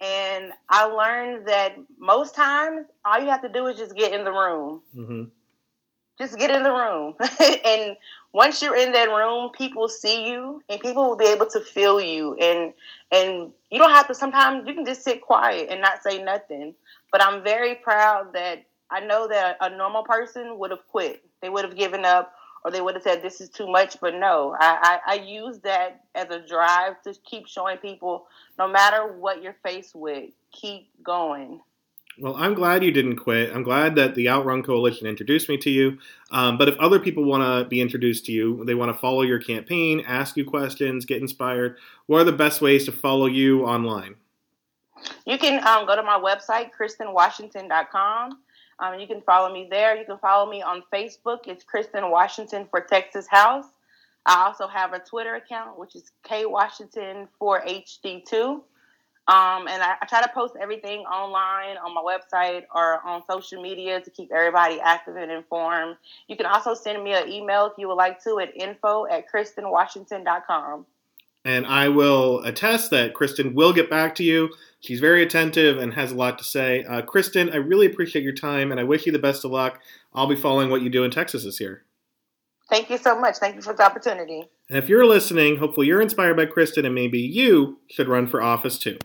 And 0.00 0.52
I 0.68 0.84
learned 0.84 1.46
that 1.46 1.76
most 1.98 2.34
times 2.34 2.86
all 3.04 3.20
you 3.20 3.28
have 3.28 3.42
to 3.42 3.48
do 3.48 3.66
is 3.66 3.76
just 3.76 3.94
get 3.94 4.12
in 4.14 4.24
the 4.24 4.32
room. 4.32 4.82
Mm-hmm. 4.96 5.22
Just 6.20 6.38
get 6.38 6.50
in 6.50 6.62
the 6.62 6.70
room. 6.70 7.14
and 7.64 7.96
once 8.34 8.60
you're 8.60 8.76
in 8.76 8.92
that 8.92 9.08
room, 9.08 9.50
people 9.56 9.88
see 9.88 10.30
you 10.30 10.62
and 10.68 10.78
people 10.78 11.08
will 11.08 11.16
be 11.16 11.24
able 11.24 11.46
to 11.46 11.60
feel 11.60 11.98
you. 11.98 12.34
And 12.34 12.74
and 13.10 13.52
you 13.70 13.78
don't 13.78 13.90
have 13.90 14.06
to 14.08 14.14
sometimes 14.14 14.68
you 14.68 14.74
can 14.74 14.84
just 14.84 15.02
sit 15.02 15.22
quiet 15.22 15.68
and 15.70 15.80
not 15.80 16.02
say 16.02 16.22
nothing. 16.22 16.74
But 17.10 17.22
I'm 17.22 17.42
very 17.42 17.76
proud 17.76 18.34
that 18.34 18.66
I 18.90 19.00
know 19.00 19.28
that 19.28 19.56
a 19.62 19.74
normal 19.74 20.02
person 20.02 20.58
would 20.58 20.70
have 20.70 20.86
quit. 20.88 21.24
They 21.40 21.48
would 21.48 21.64
have 21.64 21.76
given 21.76 22.04
up 22.04 22.34
or 22.64 22.70
they 22.70 22.82
would 22.82 22.94
have 22.94 23.02
said 23.02 23.22
this 23.22 23.40
is 23.40 23.48
too 23.48 23.66
much. 23.66 23.98
But 23.98 24.14
no, 24.14 24.54
I, 24.60 25.00
I, 25.06 25.12
I 25.12 25.14
use 25.24 25.60
that 25.60 26.04
as 26.14 26.28
a 26.28 26.46
drive 26.46 27.00
to 27.04 27.14
keep 27.24 27.46
showing 27.46 27.78
people 27.78 28.26
no 28.58 28.68
matter 28.68 29.10
what 29.10 29.42
you're 29.42 29.56
faced 29.64 29.94
with, 29.94 30.30
keep 30.52 30.90
going. 31.02 31.62
Well, 32.18 32.36
I'm 32.36 32.54
glad 32.54 32.84
you 32.84 32.90
didn't 32.90 33.16
quit. 33.16 33.54
I'm 33.54 33.62
glad 33.62 33.94
that 33.94 34.14
the 34.14 34.28
Outrun 34.28 34.62
Coalition 34.62 35.06
introduced 35.06 35.48
me 35.48 35.56
to 35.58 35.70
you. 35.70 35.98
Um, 36.30 36.58
but 36.58 36.68
if 36.68 36.76
other 36.78 36.98
people 36.98 37.24
want 37.24 37.42
to 37.42 37.68
be 37.68 37.80
introduced 37.80 38.26
to 38.26 38.32
you, 38.32 38.62
they 38.64 38.74
want 38.74 38.92
to 38.92 38.98
follow 38.98 39.22
your 39.22 39.38
campaign, 39.38 40.02
ask 40.06 40.36
you 40.36 40.44
questions, 40.44 41.04
get 41.04 41.22
inspired, 41.22 41.78
what 42.06 42.20
are 42.20 42.24
the 42.24 42.32
best 42.32 42.60
ways 42.60 42.84
to 42.84 42.92
follow 42.92 43.26
you 43.26 43.64
online? 43.64 44.16
You 45.26 45.38
can 45.38 45.66
um, 45.66 45.86
go 45.86 45.96
to 45.96 46.02
my 46.02 46.18
website, 46.18 46.70
KristenWashington.com. 46.78 48.38
Um, 48.80 48.98
you 48.98 49.06
can 49.06 49.20
follow 49.22 49.52
me 49.52 49.68
there. 49.70 49.96
You 49.96 50.04
can 50.04 50.18
follow 50.18 50.50
me 50.50 50.62
on 50.62 50.82
Facebook. 50.92 51.46
It's 51.46 51.64
Kristen 51.64 52.10
Washington 52.10 52.66
for 52.70 52.80
Texas 52.80 53.26
House. 53.28 53.66
I 54.26 54.44
also 54.44 54.66
have 54.66 54.92
a 54.92 54.98
Twitter 54.98 55.36
account, 55.36 55.78
which 55.78 55.96
is 55.96 56.12
K 56.22 56.46
Washington 56.46 57.28
for 57.38 57.62
HD2. 57.62 58.60
Um, 59.28 59.68
and 59.68 59.82
I, 59.82 59.94
I, 60.02 60.06
try 60.06 60.22
to 60.22 60.30
post 60.34 60.54
everything 60.60 61.00
online 61.00 61.76
on 61.76 61.94
my 61.94 62.00
website 62.00 62.62
or 62.74 63.06
on 63.06 63.22
social 63.30 63.62
media 63.62 64.00
to 64.00 64.10
keep 64.10 64.32
everybody 64.32 64.80
active 64.80 65.14
and 65.14 65.30
informed. 65.30 65.96
You 66.26 66.36
can 66.36 66.46
also 66.46 66.74
send 66.74 67.04
me 67.04 67.12
an 67.12 67.28
email 67.28 67.66
if 67.66 67.74
you 67.78 67.86
would 67.86 67.94
like 67.94 68.20
to 68.24 68.40
at 68.40 68.56
info 68.56 69.06
at 69.06 69.26
kristenwashington.com. 69.32 70.86
And 71.44 71.66
I 71.66 71.88
will 71.88 72.40
attest 72.40 72.90
that 72.90 73.14
Kristen 73.14 73.54
will 73.54 73.72
get 73.72 73.88
back 73.88 74.14
to 74.16 74.24
you. 74.24 74.50
She's 74.80 75.00
very 75.00 75.22
attentive 75.22 75.78
and 75.78 75.94
has 75.94 76.12
a 76.12 76.16
lot 76.16 76.38
to 76.38 76.44
say. 76.44 76.84
Uh, 76.84 77.02
Kristen, 77.02 77.50
I 77.50 77.56
really 77.56 77.86
appreciate 77.86 78.22
your 78.22 78.34
time 78.34 78.70
and 78.70 78.80
I 78.80 78.84
wish 78.84 79.06
you 79.06 79.12
the 79.12 79.18
best 79.18 79.44
of 79.44 79.50
luck. 79.50 79.80
I'll 80.12 80.26
be 80.26 80.36
following 80.36 80.70
what 80.70 80.82
you 80.82 80.90
do 80.90 81.04
in 81.04 81.10
Texas 81.10 81.44
this 81.44 81.60
year. 81.60 81.84
Thank 82.68 82.88
you 82.88 82.98
so 82.98 83.18
much. 83.18 83.38
Thank 83.38 83.56
you 83.56 83.62
for 83.62 83.74
the 83.74 83.84
opportunity. 83.84 84.44
And 84.68 84.78
if 84.78 84.88
you're 84.88 85.04
listening, 85.04 85.56
hopefully 85.56 85.86
you're 85.86 86.00
inspired 86.00 86.36
by 86.36 86.46
Kristen 86.46 86.84
and 86.84 86.94
maybe 86.94 87.18
you 87.18 87.78
should 87.90 88.08
run 88.08 88.26
for 88.26 88.40
office 88.40 88.78
too. 88.78 88.98